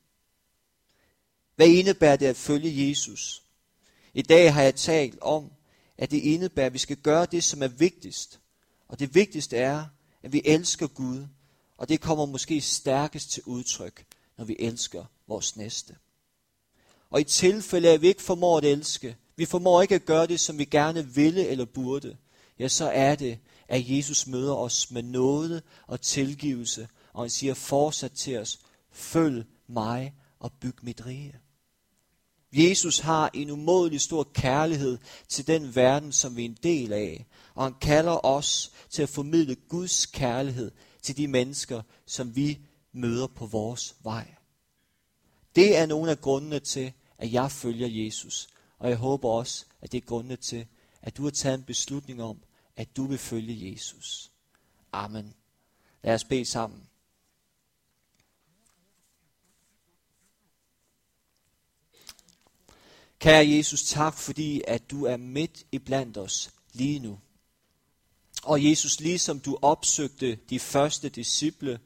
Hvad 1.57 1.69
indebærer 1.69 2.17
det 2.17 2.27
at 2.27 2.37
følge 2.37 2.89
Jesus? 2.89 3.43
I 4.15 4.23
dag 4.23 4.55
har 4.55 4.63
jeg 4.63 4.75
talt 4.75 5.19
om, 5.21 5.53
at 5.99 6.11
det 6.11 6.17
indebærer, 6.17 6.67
at 6.67 6.73
vi 6.73 6.79
skal 6.79 6.97
gøre 6.97 7.27
det, 7.27 7.45
som 7.45 7.63
er 7.63 7.69
vigtigst. 7.69 8.41
Og 8.89 8.99
det 8.99 9.15
vigtigste 9.15 9.57
er, 9.57 9.87
at 10.23 10.33
vi 10.33 10.43
elsker 10.45 10.87
Gud, 10.87 11.27
og 11.79 11.89
det 11.89 12.01
kommer 12.01 12.27
måske 12.27 12.61
stærkest 12.61 13.31
til 13.31 13.43
udtryk, 13.47 14.07
når 14.37 14.45
vi 14.45 14.57
elsker 14.59 15.05
vores 15.27 15.57
næste. 15.57 15.97
Og 17.11 17.21
i 17.21 17.25
tilfælde 17.25 17.89
af, 17.89 17.93
at 17.93 18.03
vi 18.03 18.09
ikke 18.09 18.23
formår 18.23 18.59
at 18.59 18.65
elske, 18.65 19.17
vi 19.37 19.45
formår 19.45 19.83
ikke 19.83 19.95
at 19.95 20.05
gøre 20.05 20.27
det, 20.27 20.41
som 20.41 20.59
vi 20.59 20.65
gerne 20.65 21.15
ville 21.15 21.47
eller 21.47 21.65
burde, 21.65 22.17
ja, 22.59 22.69
så 22.69 22.91
er 22.91 23.15
det, 23.15 23.39
at 23.69 23.91
Jesus 23.91 24.27
møder 24.27 24.55
os 24.55 24.91
med 24.91 25.03
nåde 25.03 25.63
og 25.87 26.01
tilgivelse, 26.01 26.89
og 27.13 27.23
han 27.23 27.31
siger 27.31 27.55
fortsat 27.55 28.13
til 28.13 28.39
os, 28.39 28.61
følg 28.93 29.45
mig 29.67 30.15
og 30.39 30.53
byg 30.53 30.75
mit 30.83 31.07
rige. 31.07 31.35
Jesus 32.53 32.99
har 32.99 33.31
en 33.35 33.51
umådelig 33.51 34.01
stor 34.01 34.25
kærlighed 34.35 34.99
til 35.29 35.47
den 35.47 35.77
verden, 35.77 36.13
som 36.13 36.37
vi 36.37 36.45
er 36.45 36.49
en 36.49 36.59
del 36.63 36.93
af, 36.93 37.27
og 37.55 37.65
han 37.65 37.75
kalder 37.81 38.27
os 38.27 38.73
til 38.91 39.03
at 39.03 39.09
formidle 39.09 39.55
Guds 39.55 40.07
kærlighed 40.07 40.71
til 41.03 41.17
de 41.17 41.29
mennesker, 41.29 41.83
som 42.07 42.37
vi 42.37 42.59
møder 42.93 43.27
på 43.27 43.47
vores 43.47 43.97
vej. 44.03 44.35
Det 45.55 45.77
er 45.77 45.87
nogle 45.87 46.11
af 46.11 46.21
grundene 46.21 46.61
til, 46.61 46.93
at 47.19 47.33
jeg 47.33 47.53
følger 47.53 48.05
Jesus, 48.05 48.49
og 48.79 48.89
jeg 48.89 48.97
håber 48.97 49.29
også, 49.29 49.65
at 49.81 49.93
det 49.93 50.03
er 50.03 50.07
grundene 50.07 50.37
til, 50.37 50.67
at 51.03 51.17
du 51.17 51.23
har 51.23 51.31
taget 51.31 51.59
en 51.59 51.65
beslutning 51.65 52.23
om, 52.23 52.39
at 52.77 52.97
du 52.97 53.07
vil 53.07 53.19
følge 53.19 53.73
Jesus. 53.73 54.33
Amen. 54.93 55.35
Lad 56.03 56.15
os 56.15 56.25
bede 56.25 56.45
sammen. 56.45 56.89
Kære 63.19 63.49
Jesus, 63.49 63.83
tak 63.83 64.15
fordi, 64.15 64.63
at 64.67 64.91
du 64.91 65.05
er 65.05 65.17
midt 65.17 65.67
i 65.73 65.79
blandt 65.79 66.19
os 66.19 66.51
lige 66.73 66.99
nu. 66.99 67.19
Og 68.45 68.65
Jesus, 68.65 69.01
ligesom 69.01 69.41
du 69.41 69.59
opsøgte 69.63 70.39
de 70.51 70.59
første 70.59 71.09
disciple, 71.09 71.81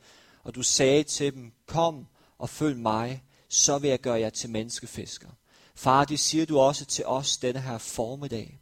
og 0.44 0.54
du 0.54 0.62
sagde 0.62 1.02
til 1.02 1.34
dem, 1.34 1.52
kom 1.66 2.06
og 2.38 2.48
følg 2.48 2.76
mig, 2.76 3.22
så 3.48 3.78
vil 3.78 3.90
jeg 3.90 4.00
gøre 4.00 4.20
jer 4.20 4.30
til 4.30 4.50
menneskefisker. 4.50 5.28
Far, 5.74 6.04
det 6.04 6.20
siger 6.20 6.46
du 6.46 6.58
også 6.58 6.84
til 6.84 7.06
os 7.06 7.36
denne 7.36 7.60
her 7.60 7.78
formiddag. 7.78 8.60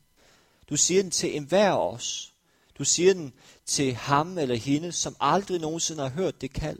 Du 0.70 0.76
siger 0.76 1.02
den 1.02 1.10
til 1.10 1.36
enhver 1.36 1.70
af 1.70 1.92
os. 1.92 2.34
Du 2.78 2.84
siger 2.84 3.14
den 3.14 3.32
til 3.66 3.94
ham 3.94 4.38
eller 4.38 4.54
hende, 4.54 4.92
som 4.92 5.16
aldrig 5.20 5.60
nogensinde 5.60 6.02
har 6.02 6.08
hørt 6.08 6.40
det 6.40 6.52
kald. 6.52 6.78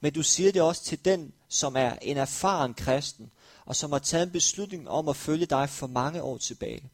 Men 0.00 0.12
du 0.12 0.22
siger 0.22 0.52
det 0.52 0.62
også 0.62 0.84
til 0.84 1.04
den, 1.04 1.32
som 1.48 1.76
er 1.76 1.96
en 2.02 2.16
erfaren 2.16 2.74
kristen, 2.74 3.30
og 3.64 3.76
som 3.76 3.92
har 3.92 3.98
taget 3.98 4.22
en 4.22 4.32
beslutning 4.32 4.88
om 4.88 5.08
at 5.08 5.16
følge 5.16 5.46
dig 5.46 5.70
for 5.70 5.86
mange 5.86 6.22
år 6.22 6.38
tilbage. 6.38 6.90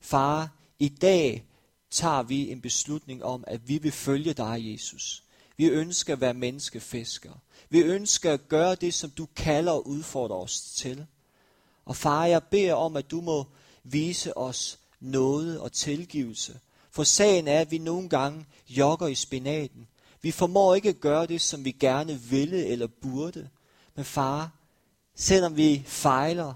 Far, 0.00 0.50
i 0.78 0.88
dag 0.88 1.46
tager 1.92 2.22
vi 2.22 2.50
en 2.50 2.60
beslutning 2.60 3.24
om, 3.24 3.44
at 3.46 3.68
vi 3.68 3.78
vil 3.78 3.92
følge 3.92 4.32
dig, 4.32 4.72
Jesus. 4.72 5.22
Vi 5.56 5.66
ønsker 5.66 6.12
at 6.12 6.20
være 6.20 6.34
menneskefiskere. 6.34 7.38
Vi 7.70 7.80
ønsker 7.80 8.32
at 8.32 8.48
gøre 8.48 8.74
det, 8.74 8.94
som 8.94 9.10
du 9.10 9.28
kalder 9.36 9.72
og 9.72 9.88
udfordrer 9.88 10.36
os 10.36 10.60
til. 10.60 11.06
Og 11.84 11.96
far, 11.96 12.26
jeg 12.26 12.42
beder 12.42 12.74
om, 12.74 12.96
at 12.96 13.10
du 13.10 13.20
må 13.20 13.46
vise 13.84 14.36
os 14.36 14.78
noget 15.00 15.60
og 15.60 15.72
tilgivelse. 15.72 16.60
For 16.90 17.04
sagen 17.04 17.48
er, 17.48 17.60
at 17.60 17.70
vi 17.70 17.78
nogle 17.78 18.08
gange 18.08 18.46
jogger 18.68 19.06
i 19.06 19.14
spinaten. 19.14 19.88
Vi 20.22 20.30
formår 20.30 20.74
ikke 20.74 20.88
at 20.88 21.00
gøre 21.00 21.26
det, 21.26 21.40
som 21.40 21.64
vi 21.64 21.70
gerne 21.72 22.20
ville 22.20 22.66
eller 22.66 22.86
burde. 22.86 23.48
Men 23.94 24.04
far, 24.04 24.50
selvom 25.14 25.56
vi 25.56 25.82
fejler, 25.86 26.54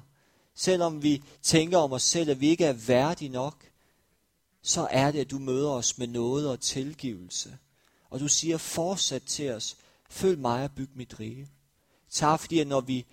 selvom 0.54 1.02
vi 1.02 1.22
tænker 1.42 1.78
om 1.78 1.92
os 1.92 2.02
selv, 2.02 2.30
at 2.30 2.40
vi 2.40 2.48
ikke 2.48 2.64
er 2.64 2.72
værdige 2.72 3.28
nok, 3.28 3.65
så 4.66 4.88
er 4.90 5.10
det, 5.10 5.20
at 5.20 5.30
du 5.30 5.38
møder 5.38 5.70
os 5.70 5.98
med 5.98 6.06
noget 6.06 6.48
og 6.48 6.60
tilgivelse. 6.60 7.58
Og 8.10 8.20
du 8.20 8.28
siger 8.28 8.56
fortsat 8.56 9.22
til 9.22 9.50
os, 9.50 9.76
følg 10.10 10.38
mig 10.38 10.64
og 10.64 10.70
byg 10.70 10.90
mit 10.94 11.20
rige. 11.20 11.48
Tak 12.10 12.40
fordi, 12.40 12.58
at 12.58 12.66
når 12.66 12.80
vi 12.80 13.06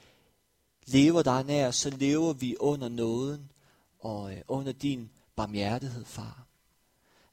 lever 0.85 1.23
dig 1.23 1.43
nær, 1.43 1.71
så 1.71 1.89
lever 1.89 2.33
vi 2.33 2.55
under 2.59 2.89
nåden 2.89 3.51
og 3.99 4.33
øh, 4.33 4.41
under 4.47 4.71
din 4.71 5.09
barmhjertighed, 5.35 6.05
far. 6.05 6.47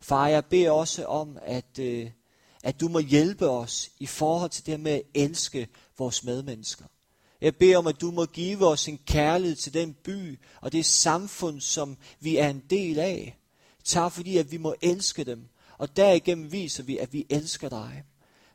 Far, 0.00 0.28
jeg 0.28 0.44
beder 0.44 0.70
også 0.70 1.06
om, 1.06 1.38
at, 1.42 1.78
øh, 1.78 2.10
at 2.62 2.80
du 2.80 2.88
må 2.88 2.98
hjælpe 2.98 3.48
os 3.48 3.90
i 3.98 4.06
forhold 4.06 4.50
til 4.50 4.66
det 4.66 4.80
med 4.80 4.92
at 4.92 5.02
elske 5.14 5.68
vores 5.98 6.24
medmennesker. 6.24 6.84
Jeg 7.40 7.56
beder 7.56 7.78
om, 7.78 7.86
at 7.86 8.00
du 8.00 8.10
må 8.10 8.26
give 8.26 8.66
os 8.66 8.88
en 8.88 8.98
kærlighed 8.98 9.56
til 9.56 9.74
den 9.74 9.94
by 9.94 10.38
og 10.60 10.72
det 10.72 10.86
samfund, 10.86 11.60
som 11.60 11.96
vi 12.20 12.36
er 12.36 12.48
en 12.48 12.62
del 12.70 12.98
af. 12.98 13.39
Tak 13.84 14.12
fordi, 14.12 14.36
at 14.36 14.52
vi 14.52 14.56
må 14.56 14.74
elske 14.82 15.24
dem, 15.24 15.48
og 15.78 15.96
derigennem 15.96 16.52
viser 16.52 16.82
vi, 16.82 16.98
at 16.98 17.12
vi 17.12 17.26
elsker 17.30 17.68
dig. 17.68 18.04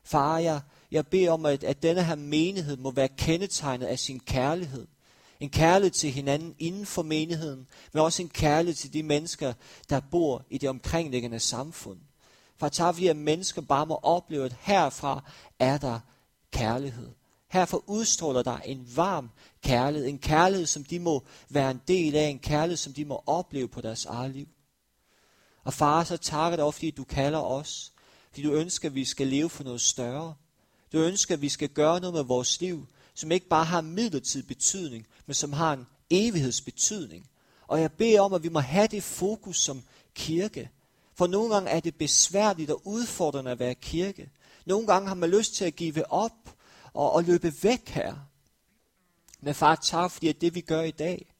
Far, 0.04 0.38
jeg, 0.38 0.60
jeg 0.90 1.06
beder 1.06 1.30
om, 1.30 1.46
at, 1.46 1.64
at 1.64 1.82
denne 1.82 2.04
her 2.04 2.14
menighed 2.14 2.76
må 2.76 2.90
være 2.90 3.08
kendetegnet 3.08 3.86
af 3.86 3.98
sin 3.98 4.20
kærlighed. 4.20 4.86
En 5.40 5.50
kærlighed 5.50 5.90
til 5.90 6.10
hinanden 6.10 6.54
inden 6.58 6.86
for 6.86 7.02
menigheden, 7.02 7.66
men 7.92 8.02
også 8.02 8.22
en 8.22 8.28
kærlighed 8.28 8.74
til 8.74 8.92
de 8.92 9.02
mennesker, 9.02 9.52
der 9.90 10.00
bor 10.00 10.44
i 10.50 10.58
det 10.58 10.68
omkringliggende 10.68 11.40
samfund. 11.40 11.98
For 12.56 12.68
tak 12.68 12.98
vi, 12.98 13.06
at 13.06 13.16
mennesker 13.16 13.62
bare 13.62 13.86
må 13.86 13.94
opleve, 14.02 14.44
at 14.44 14.56
herfra 14.60 15.30
er 15.58 15.78
der 15.78 16.00
kærlighed. 16.50 17.10
Herfor 17.48 17.84
udstråler 17.86 18.42
der 18.42 18.58
en 18.58 18.88
varm 18.96 19.30
kærlighed. 19.62 20.08
En 20.08 20.18
kærlighed, 20.18 20.66
som 20.66 20.84
de 20.84 20.98
må 20.98 21.24
være 21.48 21.70
en 21.70 21.80
del 21.88 22.16
af. 22.16 22.28
En 22.28 22.38
kærlighed, 22.38 22.76
som 22.76 22.92
de 22.92 23.04
må 23.04 23.22
opleve 23.26 23.68
på 23.68 23.80
deres 23.80 24.04
eget 24.04 24.30
liv. 24.30 24.48
Og 25.66 25.74
far, 25.74 26.04
så 26.04 26.16
takker 26.16 26.56
dig 26.56 26.74
fordi 26.74 26.90
du 26.90 27.04
kalder 27.04 27.38
os. 27.38 27.92
Fordi 28.30 28.42
du 28.42 28.52
ønsker, 28.52 28.88
at 28.88 28.94
vi 28.94 29.04
skal 29.04 29.26
leve 29.26 29.50
for 29.50 29.64
noget 29.64 29.80
større. 29.80 30.34
Du 30.92 30.98
ønsker, 30.98 31.34
at 31.34 31.42
vi 31.42 31.48
skal 31.48 31.68
gøre 31.68 32.00
noget 32.00 32.14
med 32.14 32.22
vores 32.22 32.60
liv, 32.60 32.86
som 33.14 33.32
ikke 33.32 33.48
bare 33.48 33.64
har 33.64 33.80
midlertidig 33.80 34.46
betydning, 34.46 35.06
men 35.26 35.34
som 35.34 35.52
har 35.52 35.72
en 35.72 35.86
evighedsbetydning. 36.10 37.26
Og 37.66 37.80
jeg 37.80 37.92
beder 37.92 38.20
om, 38.20 38.32
at 38.32 38.42
vi 38.42 38.48
må 38.48 38.58
have 38.58 38.86
det 38.86 39.02
fokus 39.02 39.60
som 39.60 39.82
kirke. 40.14 40.70
For 41.14 41.26
nogle 41.26 41.54
gange 41.54 41.70
er 41.70 41.80
det 41.80 41.94
besværligt 41.94 42.70
og 42.70 42.82
udfordrende 42.84 43.50
at 43.50 43.58
være 43.58 43.74
kirke. 43.74 44.30
Nogle 44.66 44.86
gange 44.86 45.08
har 45.08 45.14
man 45.14 45.30
lyst 45.30 45.54
til 45.54 45.64
at 45.64 45.76
give 45.76 46.12
op 46.12 46.56
og, 46.92 47.12
og 47.12 47.24
løbe 47.24 47.52
væk 47.62 47.88
her. 47.88 48.14
Men 49.40 49.54
far, 49.54 49.74
tak 49.74 50.10
fordi 50.10 50.28
at 50.28 50.40
det 50.40 50.54
vi 50.54 50.60
gør 50.60 50.82
i 50.82 50.90
dag, 50.90 51.34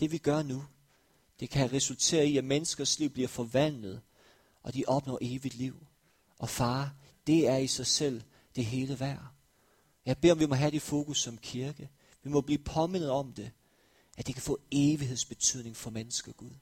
det 0.00 0.12
vi 0.12 0.18
gør 0.18 0.42
nu, 0.42 0.64
det 1.40 1.50
kan 1.50 1.72
resultere 1.72 2.26
i, 2.26 2.36
at 2.36 2.44
menneskers 2.44 2.98
liv 2.98 3.10
bliver 3.10 3.28
forvandlet, 3.28 4.00
og 4.62 4.74
de 4.74 4.84
opnår 4.86 5.18
evigt 5.20 5.54
liv. 5.54 5.86
Og 6.38 6.48
far, 6.48 6.94
det 7.26 7.48
er 7.48 7.56
i 7.56 7.66
sig 7.66 7.86
selv 7.86 8.22
det 8.56 8.64
hele 8.64 9.00
værd. 9.00 9.26
Jeg 10.06 10.18
beder 10.18 10.34
om, 10.34 10.40
vi 10.40 10.46
må 10.46 10.54
have 10.54 10.70
det 10.70 10.82
fokus 10.82 11.20
som 11.20 11.38
kirke. 11.38 11.90
Vi 12.22 12.30
må 12.30 12.40
blive 12.40 12.58
påmindet 12.58 13.10
om 13.10 13.32
det, 13.32 13.50
at 14.16 14.26
det 14.26 14.34
kan 14.34 14.42
få 14.42 14.58
evighedsbetydning 14.72 15.76
for 15.76 15.90
mennesker, 15.90 16.32
Gud. 16.32 16.54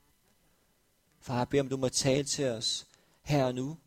Far, 1.20 1.38
jeg 1.38 1.48
beder 1.48 1.62
om, 1.62 1.68
du 1.68 1.76
må 1.76 1.88
tale 1.88 2.24
til 2.24 2.44
os 2.44 2.86
her 3.22 3.44
og 3.44 3.54
nu, 3.54 3.78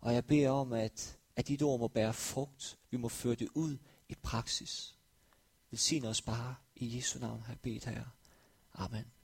og 0.00 0.14
jeg 0.14 0.24
beder 0.24 0.50
om, 0.50 0.72
at, 0.72 1.18
at 1.36 1.48
dit 1.48 1.62
ord 1.62 1.80
må 1.80 1.88
bære 1.88 2.14
frugt. 2.14 2.78
Vi 2.90 2.96
må 2.96 3.08
føre 3.08 3.34
det 3.34 3.48
ud 3.54 3.76
i 4.08 4.14
praksis. 4.14 4.94
Velsign 5.70 6.04
os 6.04 6.22
bare 6.22 6.54
i 6.76 6.96
Jesu 6.96 7.18
navn, 7.18 7.40
har 7.40 7.52
jeg 7.52 7.60
bedt 7.60 7.84
her. 7.84 8.04
Amen. 8.74 9.15